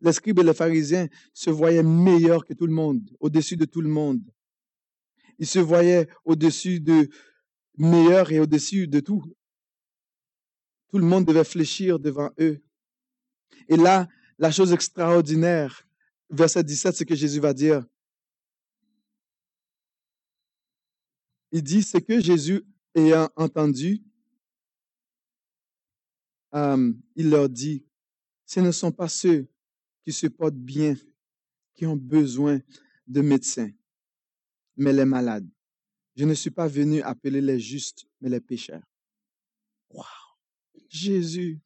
Les 0.00 0.12
scribes 0.12 0.38
et 0.38 0.44
les 0.44 0.54
pharisiens 0.54 1.08
se 1.32 1.50
voyaient 1.50 1.82
meilleurs 1.82 2.44
que 2.44 2.54
tout 2.54 2.66
le 2.66 2.72
monde, 2.72 3.10
au-dessus 3.18 3.56
de 3.56 3.64
tout 3.64 3.80
le 3.80 3.88
monde. 3.88 4.22
Ils 5.38 5.46
se 5.46 5.58
voyaient 5.58 6.08
au-dessus 6.24 6.80
de 6.80 7.08
meilleurs 7.76 8.30
et 8.30 8.40
au-dessus 8.40 8.86
de 8.86 9.00
tout. 9.00 9.24
Tout 10.90 10.98
le 10.98 11.04
monde 11.04 11.24
devait 11.24 11.44
fléchir 11.44 11.98
devant 11.98 12.30
eux. 12.38 12.62
Et 13.68 13.76
là, 13.76 14.08
la 14.38 14.50
chose 14.50 14.72
extraordinaire, 14.72 15.86
verset 16.30 16.62
17, 16.62 16.94
c'est 16.96 17.04
que 17.04 17.14
Jésus 17.14 17.40
va 17.40 17.52
dire, 17.52 17.84
il 21.52 21.62
dit 21.62 21.82
ce 21.82 21.98
que 21.98 22.20
Jésus 22.20 22.64
ayant 22.94 23.28
entendu, 23.36 24.02
euh, 26.54 26.92
il 27.14 27.30
leur 27.30 27.48
dit, 27.48 27.84
ce 28.44 28.60
ne 28.60 28.72
sont 28.72 28.92
pas 28.92 29.08
ceux 29.08 29.46
qui 30.02 30.12
se 30.12 30.26
portent 30.26 30.54
bien 30.54 30.94
qui 31.74 31.86
ont 31.86 31.96
besoin 31.96 32.60
de 33.06 33.20
médecins, 33.20 33.70
mais 34.76 34.92
les 34.92 35.04
malades. 35.04 35.48
Je 36.16 36.24
ne 36.24 36.34
suis 36.34 36.50
pas 36.50 36.66
venu 36.66 37.00
appeler 37.02 37.40
les 37.40 37.60
justes, 37.60 38.06
mais 38.20 38.28
les 38.28 38.40
pécheurs. 38.40 38.82
Wow! 39.90 40.04
Jésus. 40.88 41.60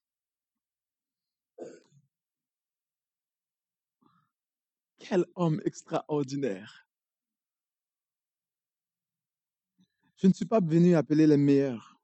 Quel 4.99 5.25
homme 5.35 5.61
extraordinaire. 5.65 6.82
Je 10.23 10.29
ne 10.29 10.33
suis 10.33 10.45
pas 10.45 10.61
venu 10.61 10.95
appeler 10.95 11.27
les 11.27 11.37
meilleurs. 11.37 12.01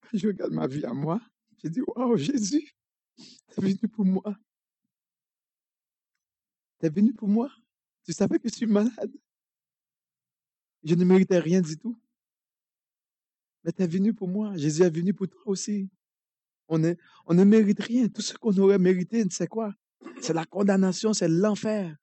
Quand 0.00 0.10
je 0.16 0.28
regarde 0.28 0.52
ma 0.52 0.68
vie 0.68 0.84
à 0.84 0.92
moi, 0.92 1.20
je 1.60 1.66
dis, 1.68 1.80
wow, 1.80 2.16
Jésus, 2.16 2.72
tu 3.16 3.58
es 3.58 3.60
venu 3.60 3.88
pour 3.88 4.04
moi. 4.04 4.38
Tu 6.78 6.86
es 6.86 6.88
venu 6.88 7.12
pour 7.12 7.26
moi? 7.26 7.50
Tu 8.04 8.12
savais 8.12 8.38
que 8.38 8.48
je 8.48 8.54
suis 8.54 8.66
malade? 8.66 9.12
Je 10.84 10.94
ne 10.94 11.04
méritais 11.04 11.40
rien 11.40 11.60
du 11.60 11.76
tout. 11.76 11.98
Mais 13.64 13.72
tu 13.72 13.82
es 13.82 13.88
venu 13.88 14.14
pour 14.14 14.28
moi. 14.28 14.56
Jésus 14.56 14.82
est 14.82 14.90
venu 14.90 15.12
pour 15.12 15.26
toi 15.26 15.42
aussi. 15.46 15.90
On, 16.68 16.80
on 17.26 17.34
ne 17.34 17.42
mérite 17.42 17.80
rien. 17.80 18.08
Tout 18.08 18.22
ce 18.22 18.34
qu'on 18.34 18.56
aurait 18.58 18.78
mérité, 18.78 19.24
c'est 19.30 19.48
quoi? 19.48 19.74
C'est 20.20 20.32
la 20.32 20.44
condamnation, 20.44 21.12
c'est 21.12 21.28
l'enfer, 21.28 21.96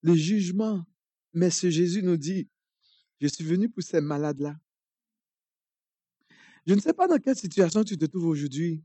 le 0.00 0.14
jugement. 0.14 0.86
Mais 1.34 1.50
ce 1.50 1.68
Jésus 1.68 2.02
nous 2.02 2.16
dit, 2.16 2.48
je 3.20 3.28
suis 3.28 3.44
venu 3.44 3.68
pour 3.68 3.82
ces 3.82 4.00
malades-là. 4.00 4.58
Je 6.66 6.74
ne 6.74 6.80
sais 6.80 6.92
pas 6.92 7.06
dans 7.06 7.18
quelle 7.18 7.36
situation 7.36 7.84
tu 7.84 7.96
te 7.96 8.04
trouves 8.06 8.26
aujourd'hui. 8.26 8.82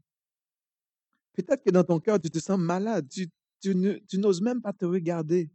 Peut-être 1.34 1.63
que 1.63 1.71
dans 1.71 1.84
ton 1.84 1.99
cœur, 1.99 2.19
tu 2.19 2.29
te 2.29 2.39
sens 2.39 2.59
malade. 2.59 3.07
Tu, 3.09 3.75
n'oses 4.17 4.41
même 4.41 4.61
pas 4.61 4.73
te 4.73 4.86
regarder. 4.86 5.49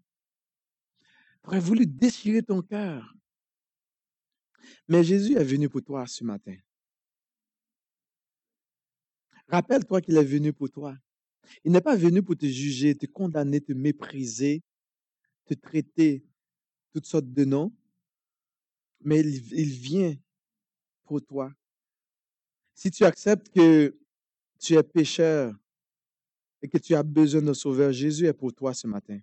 Tu 1.42 1.48
aurais 1.48 1.60
voulu 1.60 1.86
déchirer 1.86 2.42
ton 2.42 2.62
cœur. 2.62 3.14
Mais 4.88 5.04
Jésus 5.04 5.36
est 5.36 5.44
venu 5.44 5.68
pour 5.68 5.82
toi 5.82 6.06
ce 6.06 6.24
matin. 6.24 6.56
Rappelle-toi 9.48 10.00
qu'il 10.00 10.16
est 10.16 10.24
venu 10.24 10.52
pour 10.52 10.68
toi. 10.70 10.96
Il 11.64 11.70
n'est 11.70 11.80
pas 11.80 11.94
venu 11.94 12.20
pour 12.22 12.36
te 12.36 12.46
juger, 12.46 12.96
te 12.96 13.06
condamner, 13.06 13.60
te 13.60 13.72
mépriser, 13.72 14.64
te 15.44 15.54
traiter 15.54 16.26
toutes 16.92 17.06
sortes 17.06 17.32
de 17.32 17.44
noms 17.44 17.72
mais 19.06 19.20
il, 19.20 19.70
vient 19.70 20.16
pour 21.04 21.24
toi. 21.24 21.52
Si 22.74 22.90
tu 22.90 23.04
acceptes 23.04 23.48
que 23.48 23.96
tu 24.58 24.74
es 24.74 24.82
pécheur, 24.82 25.54
et 26.60 26.68
que 26.68 26.78
tu 26.78 26.94
as 26.94 27.04
besoin 27.04 27.42
d'un 27.42 27.54
sauveur, 27.54 27.92
Jésus 27.92 28.26
est 28.26 28.32
pour 28.32 28.52
toi 28.52 28.74
ce 28.74 28.88
matin. 28.88 29.20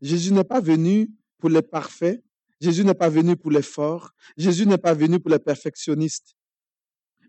Jésus 0.00 0.32
n'est 0.32 0.44
pas 0.44 0.60
venu 0.60 1.10
pour 1.38 1.50
les 1.50 1.62
parfaits. 1.62 2.22
Jésus 2.60 2.84
n'est 2.84 2.94
pas 2.94 3.08
venu 3.08 3.36
pour 3.36 3.50
les 3.50 3.62
forts. 3.62 4.14
Jésus 4.36 4.66
n'est 4.66 4.78
pas 4.78 4.94
venu 4.94 5.18
pour 5.18 5.30
les 5.30 5.40
perfectionnistes. 5.40 6.36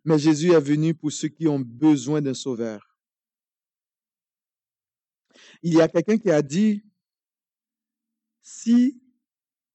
Mais 0.03 0.19
Jésus 0.19 0.51
est 0.51 0.59
venu 0.59 0.93
pour 0.93 1.11
ceux 1.11 1.29
qui 1.29 1.47
ont 1.47 1.59
besoin 1.59 2.21
d'un 2.21 2.35
sauveur. 2.35 2.95
Il 5.63 5.73
y 5.73 5.81
a 5.81 5.87
quelqu'un 5.87 6.17
qui 6.17 6.29
a 6.29 6.43
dit, 6.43 6.83
si 8.43 9.01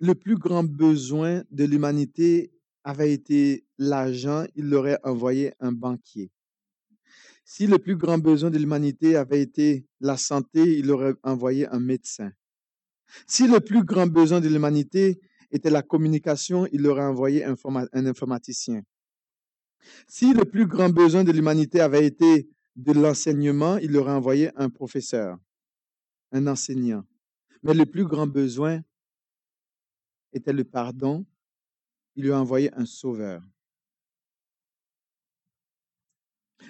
le 0.00 0.14
plus 0.14 0.36
grand 0.36 0.64
besoin 0.64 1.44
de 1.50 1.64
l'humanité 1.64 2.52
avait 2.84 3.12
été 3.12 3.66
l'argent, 3.78 4.46
il 4.56 4.70
l'aurait 4.70 4.98
envoyé 5.04 5.52
un 5.60 5.72
banquier. 5.72 6.30
Si 7.44 7.66
le 7.66 7.78
plus 7.78 7.96
grand 7.96 8.16
besoin 8.16 8.50
de 8.50 8.58
l'humanité 8.58 9.16
avait 9.16 9.42
été 9.42 9.86
la 10.00 10.16
santé, 10.16 10.78
il 10.78 10.90
aurait 10.90 11.14
envoyé 11.22 11.66
un 11.68 11.80
médecin. 11.80 12.30
Si 13.26 13.46
le 13.46 13.60
plus 13.60 13.84
grand 13.84 14.06
besoin 14.06 14.40
de 14.40 14.48
l'humanité 14.48 15.20
était 15.50 15.68
la 15.68 15.82
communication, 15.82 16.66
il 16.72 16.86
aurait 16.86 17.04
envoyé 17.04 17.44
un, 17.44 17.56
informaticien. 17.92 18.82
Si 20.06 20.32
le 20.32 20.44
plus 20.44 20.66
grand 20.66 20.90
besoin 20.90 21.24
de 21.24 21.32
l'humanité 21.32 21.80
avait 21.80 22.06
été 22.06 22.48
de 22.76 22.92
l'enseignement, 22.92 23.76
il 23.78 23.96
aurait 23.96 24.12
envoyé 24.12 24.50
un 24.56 24.70
professeur, 24.70 25.36
un 26.32 26.46
enseignant. 26.46 27.04
Mais 27.62 27.74
le 27.74 27.84
plus 27.84 28.04
grand 28.04 28.26
besoin 28.26 28.80
était 30.32 30.52
le 30.52 30.64
pardon, 30.64 31.24
il 32.16 32.24
lui 32.24 32.32
a 32.32 32.40
envoyé 32.40 32.72
un 32.74 32.86
sauveur. 32.86 33.42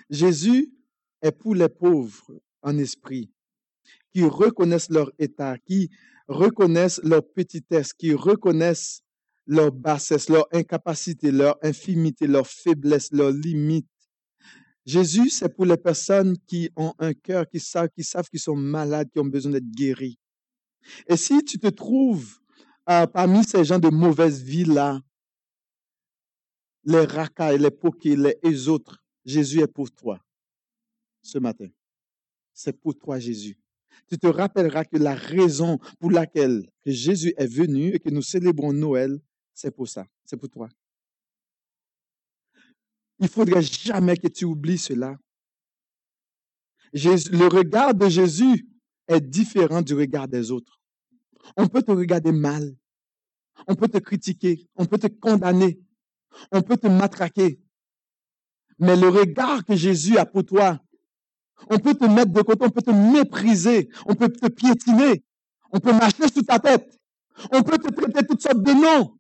Jésus 0.08 0.72
est 1.22 1.32
pour 1.32 1.54
les 1.54 1.68
pauvres 1.68 2.40
en 2.62 2.76
esprit, 2.78 3.30
qui 4.12 4.24
reconnaissent 4.24 4.90
leur 4.90 5.11
état, 5.18 5.58
qui 5.58 5.90
reconnaissent 6.28 7.00
leur 7.02 7.26
petitesse, 7.26 7.92
qui 7.92 8.14
reconnaissent 8.14 9.02
leur 9.46 9.72
bassesse, 9.72 10.28
leur 10.28 10.46
incapacité, 10.52 11.30
leur 11.30 11.56
infimité, 11.62 12.26
leur 12.26 12.46
faiblesse, 12.46 13.11
leurs 13.12 13.32
limites. 13.32 13.86
Jésus, 14.86 15.30
c'est 15.30 15.54
pour 15.54 15.66
les 15.66 15.76
personnes 15.76 16.36
qui 16.46 16.70
ont 16.76 16.94
un 16.98 17.12
cœur, 17.12 17.48
qui 17.48 17.61
savent, 17.61 17.90
qui 17.90 18.04
savent 18.04 18.28
qu'ils 18.28 18.40
sont 18.40 18.56
malades, 18.56 19.11
qui 19.11 19.18
ont 19.18 19.24
besoin 19.24 19.52
d'être 19.52 19.70
guéris. 19.70 20.18
Et 21.06 21.16
si 21.16 21.44
tu 21.44 21.58
te 21.58 21.68
trouves 21.68 22.39
euh, 22.91 23.07
parmi 23.07 23.45
ces 23.45 23.64
gens 23.64 23.78
de 23.78 23.88
mauvaise 23.88 24.43
vie-là, 24.43 25.01
les 26.84 27.05
racailles, 27.05 27.59
les 27.59 27.70
pokés, 27.70 28.16
les 28.16 28.68
autres, 28.68 29.03
Jésus 29.24 29.61
est 29.61 29.68
pour 29.68 29.91
toi 29.91 30.20
ce 31.22 31.38
matin. 31.38 31.68
C'est 32.53 32.72
pour 32.72 32.99
toi, 32.99 33.18
Jésus. 33.18 33.59
Tu 34.09 34.18
te 34.18 34.26
rappelleras 34.26 34.84
que 34.84 34.97
la 34.97 35.14
raison 35.14 35.78
pour 35.99 36.11
laquelle 36.11 36.68
Jésus 36.84 37.32
est 37.36 37.47
venu 37.47 37.95
et 37.95 38.01
que 38.01 38.11
nous 38.11 38.22
célébrons 38.22 38.72
Noël, 38.72 39.20
c'est 39.55 39.70
pour 39.70 39.88
ça, 39.88 40.07
c'est 40.24 40.36
pour 40.36 40.49
toi. 40.49 40.68
Il 43.18 43.24
ne 43.24 43.28
faudrait 43.28 43.62
jamais 43.62 44.16
que 44.16 44.28
tu 44.28 44.47
oublies 44.47 44.78
cela. 44.78 45.16
le 46.93 47.47
regard 47.47 47.95
de 47.95 48.09
Jésus 48.09 48.66
est 49.07 49.20
différent 49.20 49.82
du 49.82 49.95
regard 49.95 50.26
des 50.26 50.51
autres. 50.51 50.80
On 51.57 51.68
peut 51.68 51.82
te 51.82 51.91
regarder 51.91 52.32
mal, 52.32 52.76
on 53.66 53.74
peut 53.74 53.88
te 53.88 53.98
critiquer, 53.98 54.68
on 54.76 54.86
peut 54.86 54.98
te 54.98 55.06
condamner, 55.06 55.80
on 56.52 56.62
peut 56.62 56.76
te 56.76 56.86
matraquer. 56.86 57.61
Mais 58.78 58.96
le 58.96 59.08
regard 59.08 59.64
que 59.64 59.76
Jésus 59.76 60.16
a 60.16 60.24
pour 60.26 60.44
toi, 60.44 60.80
on 61.68 61.78
peut 61.78 61.94
te 61.94 62.06
mettre 62.06 62.32
de 62.32 62.42
côté, 62.42 62.64
on 62.64 62.70
peut 62.70 62.82
te 62.82 62.90
mépriser, 62.90 63.90
on 64.06 64.14
peut 64.14 64.28
te 64.28 64.48
piétiner, 64.48 65.22
on 65.72 65.80
peut 65.80 65.92
marcher 65.92 66.28
sous 66.32 66.42
ta 66.42 66.58
tête, 66.58 66.98
on 67.52 67.62
peut 67.62 67.78
te 67.78 67.92
traiter 67.92 68.26
toutes 68.26 68.42
sortes 68.42 68.62
de 68.62 68.72
noms. 68.72 69.18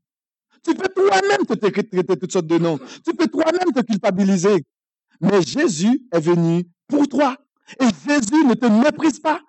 Tu 0.62 0.74
peux 0.74 0.88
toi-même 0.88 1.46
te 1.46 1.54
traiter 1.54 2.04
toutes 2.04 2.32
sortes 2.32 2.46
de 2.46 2.58
noms. 2.58 2.78
Tu 3.04 3.14
peux 3.14 3.26
toi-même 3.28 3.72
te 3.74 3.80
culpabiliser. 3.80 4.64
Mais 5.20 5.42
Jésus 5.42 6.06
est 6.12 6.20
venu 6.20 6.64
pour 6.86 7.08
toi. 7.08 7.36
Et 7.80 7.86
Jésus 8.06 8.44
ne 8.44 8.54
te 8.54 8.66
méprise 8.66 9.20
pas. 9.20 9.40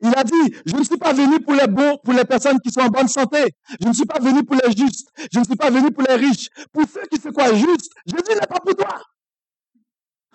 Il 0.00 0.12
a 0.16 0.24
dit, 0.24 0.56
je 0.66 0.76
ne 0.76 0.84
suis 0.84 0.96
pas 0.96 1.12
venu 1.12 1.40
pour 1.40 1.54
les 1.54 1.66
beaux, 1.66 1.98
pour 2.02 2.14
les 2.14 2.24
personnes 2.24 2.58
qui 2.60 2.70
sont 2.70 2.80
en 2.80 2.88
bonne 2.88 3.08
santé. 3.08 3.54
Je 3.80 3.88
ne 3.88 3.92
suis 3.92 4.06
pas 4.06 4.18
venu 4.18 4.42
pour 4.44 4.56
les 4.56 4.72
justes. 4.76 5.08
Je 5.32 5.38
ne 5.38 5.44
suis 5.44 5.56
pas 5.56 5.70
venu 5.70 5.90
pour 5.90 6.04
les 6.08 6.14
riches. 6.14 6.48
Pour 6.72 6.84
ceux 6.92 7.06
qui 7.10 7.20
se 7.20 7.28
croient 7.28 7.54
justes, 7.54 7.92
Jésus 8.06 8.38
n'est 8.38 8.46
pas 8.46 8.60
pour 8.60 8.74
toi. 8.76 9.00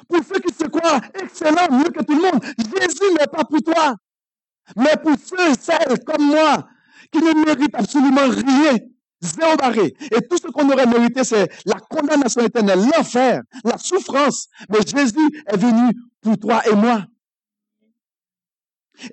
Pour 0.07 0.19
ceux 0.23 0.39
qui 0.39 0.53
se 0.53 0.65
croient 0.65 1.01
excellents, 1.21 1.71
mieux 1.71 1.91
que 1.91 2.03
tout 2.03 2.15
le 2.15 2.21
monde, 2.21 2.43
Jésus 2.57 3.13
n'est 3.19 3.27
pas 3.27 3.43
pour 3.43 3.61
toi. 3.61 3.95
Mais 4.75 4.95
pour 5.01 5.15
ceux 5.23 5.53
celles 5.59 6.03
comme 6.03 6.25
moi, 6.27 6.67
qui 7.11 7.19
ne 7.19 7.45
méritent 7.45 7.75
absolument 7.75 8.27
rien, 8.27 8.77
zéro 9.21 9.55
barré. 9.57 9.95
Et 10.11 10.27
tout 10.27 10.37
ce 10.37 10.47
qu'on 10.47 10.69
aurait 10.69 10.85
mérité, 10.85 11.23
c'est 11.23 11.49
la 11.65 11.79
condamnation 11.79 12.41
éternelle, 12.41 12.79
l'enfer, 12.95 13.41
la 13.63 13.77
souffrance. 13.77 14.47
Mais 14.69 14.79
Jésus 14.81 15.43
est 15.47 15.57
venu 15.57 15.93
pour 16.21 16.37
toi 16.37 16.61
et 16.67 16.75
moi. 16.75 17.05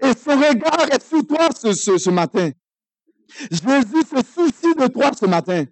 Et 0.03 0.13
son 0.15 0.37
regard 0.37 0.89
est 0.91 1.03
sur 1.03 1.27
toi 1.27 1.49
ce, 1.55 1.73
ce, 1.73 2.11
matin. 2.11 2.51
Jésus 3.51 4.03
se 4.11 4.23
soucie 4.35 4.75
de 4.75 4.87
toi 4.89 5.11
ce 5.19 5.27
matin. 5.27 5.65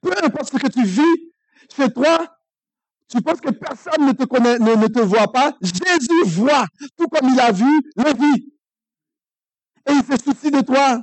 Peu 0.00 0.12
importe 0.22 0.52
ce 0.52 0.58
que 0.58 0.68
tu 0.68 0.84
vis 0.84 1.32
chez 1.74 1.90
toi, 1.90 2.36
tu 3.08 3.20
penses 3.22 3.40
que 3.40 3.50
personne 3.50 4.06
ne 4.06 4.12
te 4.12 4.24
connaît, 4.24 4.58
ne, 4.58 4.86
te 4.88 5.00
voit 5.00 5.30
pas. 5.32 5.56
Jésus 5.62 6.24
voit, 6.24 6.66
tout 6.96 7.06
comme 7.08 7.30
il 7.30 7.40
a 7.40 7.52
vu 7.52 7.80
le 7.96 8.12
vie. 8.14 8.52
Et 9.88 9.92
il 9.92 10.04
se 10.04 10.22
soucie 10.22 10.50
de 10.50 10.60
toi. 10.60 11.02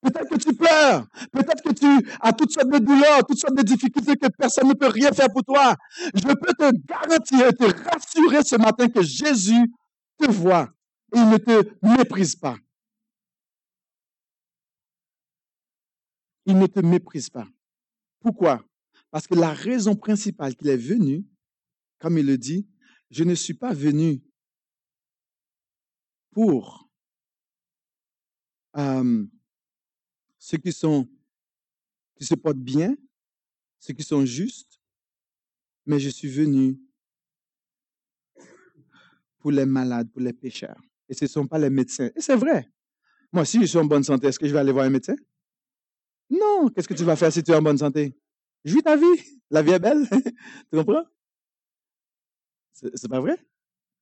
Peut-être 0.00 0.30
que 0.30 0.36
tu 0.36 0.54
pleures. 0.54 1.06
Peut-être 1.30 1.62
que 1.62 1.72
tu 1.72 2.08
as 2.20 2.32
toutes 2.32 2.50
sortes 2.50 2.70
de 2.70 2.78
douleurs, 2.78 3.26
toutes 3.26 3.38
sortes 3.38 3.56
de 3.56 3.62
difficultés 3.62 4.16
que 4.16 4.28
personne 4.28 4.68
ne 4.68 4.72
peut 4.72 4.88
rien 4.88 5.12
faire 5.12 5.28
pour 5.30 5.44
toi. 5.44 5.74
Je 6.14 6.22
peux 6.22 6.54
te 6.54 6.72
garantir, 6.86 7.52
te 7.52 7.64
rassurer 7.90 8.42
ce 8.42 8.56
matin 8.56 8.88
que 8.88 9.02
Jésus 9.02 9.70
te 10.18 10.30
voit 10.30 10.73
il 11.14 11.28
ne 11.28 11.36
te 11.36 11.76
méprise 11.82 12.36
pas. 12.36 12.58
Il 16.46 16.58
ne 16.58 16.66
te 16.66 16.80
méprise 16.80 17.30
pas. 17.30 17.48
Pourquoi? 18.20 18.64
Parce 19.10 19.26
que 19.26 19.34
la 19.34 19.52
raison 19.52 19.94
principale 19.94 20.56
qu'il 20.56 20.68
est 20.68 20.76
venu, 20.76 21.24
comme 21.98 22.18
il 22.18 22.26
le 22.26 22.36
dit, 22.36 22.68
je 23.10 23.24
ne 23.24 23.34
suis 23.34 23.54
pas 23.54 23.72
venu 23.72 24.22
pour 26.32 26.90
euh, 28.76 29.24
ceux 30.38 30.58
qui 30.58 30.72
sont 30.72 31.08
qui 32.16 32.24
se 32.24 32.34
portent 32.34 32.58
bien, 32.58 32.96
ceux 33.78 33.92
qui 33.92 34.02
sont 34.02 34.24
justes, 34.24 34.80
mais 35.86 35.98
je 35.98 36.08
suis 36.08 36.28
venu 36.28 36.80
pour 39.38 39.50
les 39.50 39.66
malades, 39.66 40.10
pour 40.10 40.22
les 40.22 40.32
pécheurs. 40.32 40.80
Et 41.08 41.14
ce 41.14 41.24
ne 41.24 41.28
sont 41.28 41.46
pas 41.46 41.58
les 41.58 41.70
médecins. 41.70 42.10
Et 42.16 42.20
c'est 42.20 42.36
vrai. 42.36 42.68
Moi, 43.32 43.44
si 43.44 43.60
je 43.60 43.66
suis 43.66 43.78
en 43.78 43.84
bonne 43.84 44.04
santé, 44.04 44.28
est-ce 44.28 44.38
que 44.38 44.46
je 44.46 44.52
vais 44.52 44.60
aller 44.60 44.72
voir 44.72 44.86
un 44.86 44.90
médecin? 44.90 45.16
Non. 46.30 46.68
Qu'est-ce 46.68 46.88
que 46.88 46.94
tu 46.94 47.04
vas 47.04 47.16
faire 47.16 47.32
si 47.32 47.42
tu 47.42 47.50
es 47.50 47.54
en 47.54 47.62
bonne 47.62 47.78
santé? 47.78 48.16
Vis 48.64 48.82
ta 48.82 48.96
vie. 48.96 49.40
La 49.50 49.62
vie 49.62 49.72
est 49.72 49.78
belle. 49.78 50.08
tu 50.70 50.76
comprends? 50.76 51.04
C'est 52.72 53.08
pas 53.08 53.20
vrai? 53.20 53.36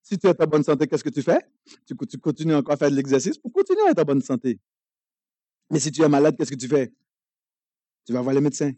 Si 0.02 0.18
tu 0.18 0.26
es 0.26 0.42
en 0.42 0.46
bonne 0.46 0.64
santé, 0.64 0.86
qu'est-ce 0.86 1.04
que 1.04 1.10
tu 1.10 1.22
fais? 1.22 1.40
Tu, 1.86 1.94
continues 2.18 2.54
encore 2.54 2.74
à 2.74 2.76
faire 2.76 2.90
de 2.90 2.96
l'exercice 2.96 3.38
pour 3.38 3.52
continuer 3.52 3.82
à 3.86 3.90
être 3.90 4.00
en 4.00 4.04
bonne 4.04 4.22
santé. 4.22 4.60
Mais 5.70 5.78
si 5.78 5.90
tu 5.90 6.02
es 6.02 6.08
malade, 6.08 6.36
qu'est-ce 6.36 6.50
que 6.50 6.56
tu 6.56 6.68
fais? 6.68 6.92
Tu 8.04 8.12
vas 8.12 8.20
voir 8.20 8.34
le 8.34 8.40
médecin. 8.40 8.72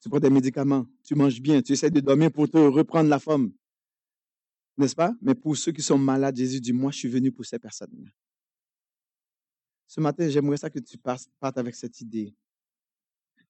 Tu 0.00 0.08
prends 0.08 0.18
des 0.18 0.30
médicaments. 0.30 0.86
Tu 1.04 1.14
manges 1.14 1.40
bien. 1.40 1.62
Tu 1.62 1.72
essaies 1.72 1.90
de 1.90 2.00
dormir 2.00 2.32
pour 2.32 2.50
te 2.50 2.58
reprendre 2.58 3.08
la 3.08 3.18
forme. 3.18 3.52
N'est-ce 4.76 4.94
pas? 4.94 5.14
Mais 5.20 5.34
pour 5.34 5.56
ceux 5.56 5.72
qui 5.72 5.82
sont 5.82 5.98
malades, 5.98 6.36
Jésus 6.36 6.60
dit, 6.60 6.72
moi, 6.72 6.90
je 6.90 6.98
suis 6.98 7.08
venu 7.08 7.30
pour 7.30 7.44
ces 7.44 7.58
personnes-là. 7.58 8.10
Ce 9.86 10.00
matin, 10.00 10.28
j'aimerais 10.28 10.56
ça 10.56 10.70
que 10.70 10.78
tu 10.78 10.96
partes 10.96 11.58
avec 11.58 11.74
cette 11.74 12.00
idée. 12.00 12.34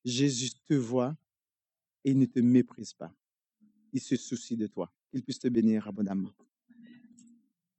Jésus 0.04 0.50
te 0.66 0.74
voit 0.74 1.16
et 2.04 2.10
il 2.10 2.18
ne 2.18 2.26
te 2.26 2.40
méprise 2.40 2.92
pas. 2.92 3.14
Il 3.92 4.00
se 4.00 4.16
soucie 4.16 4.56
de 4.56 4.66
toi. 4.66 4.92
Il 5.12 5.22
puisse 5.22 5.38
te 5.38 5.48
bénir 5.48 5.86
abondamment. 5.86 6.32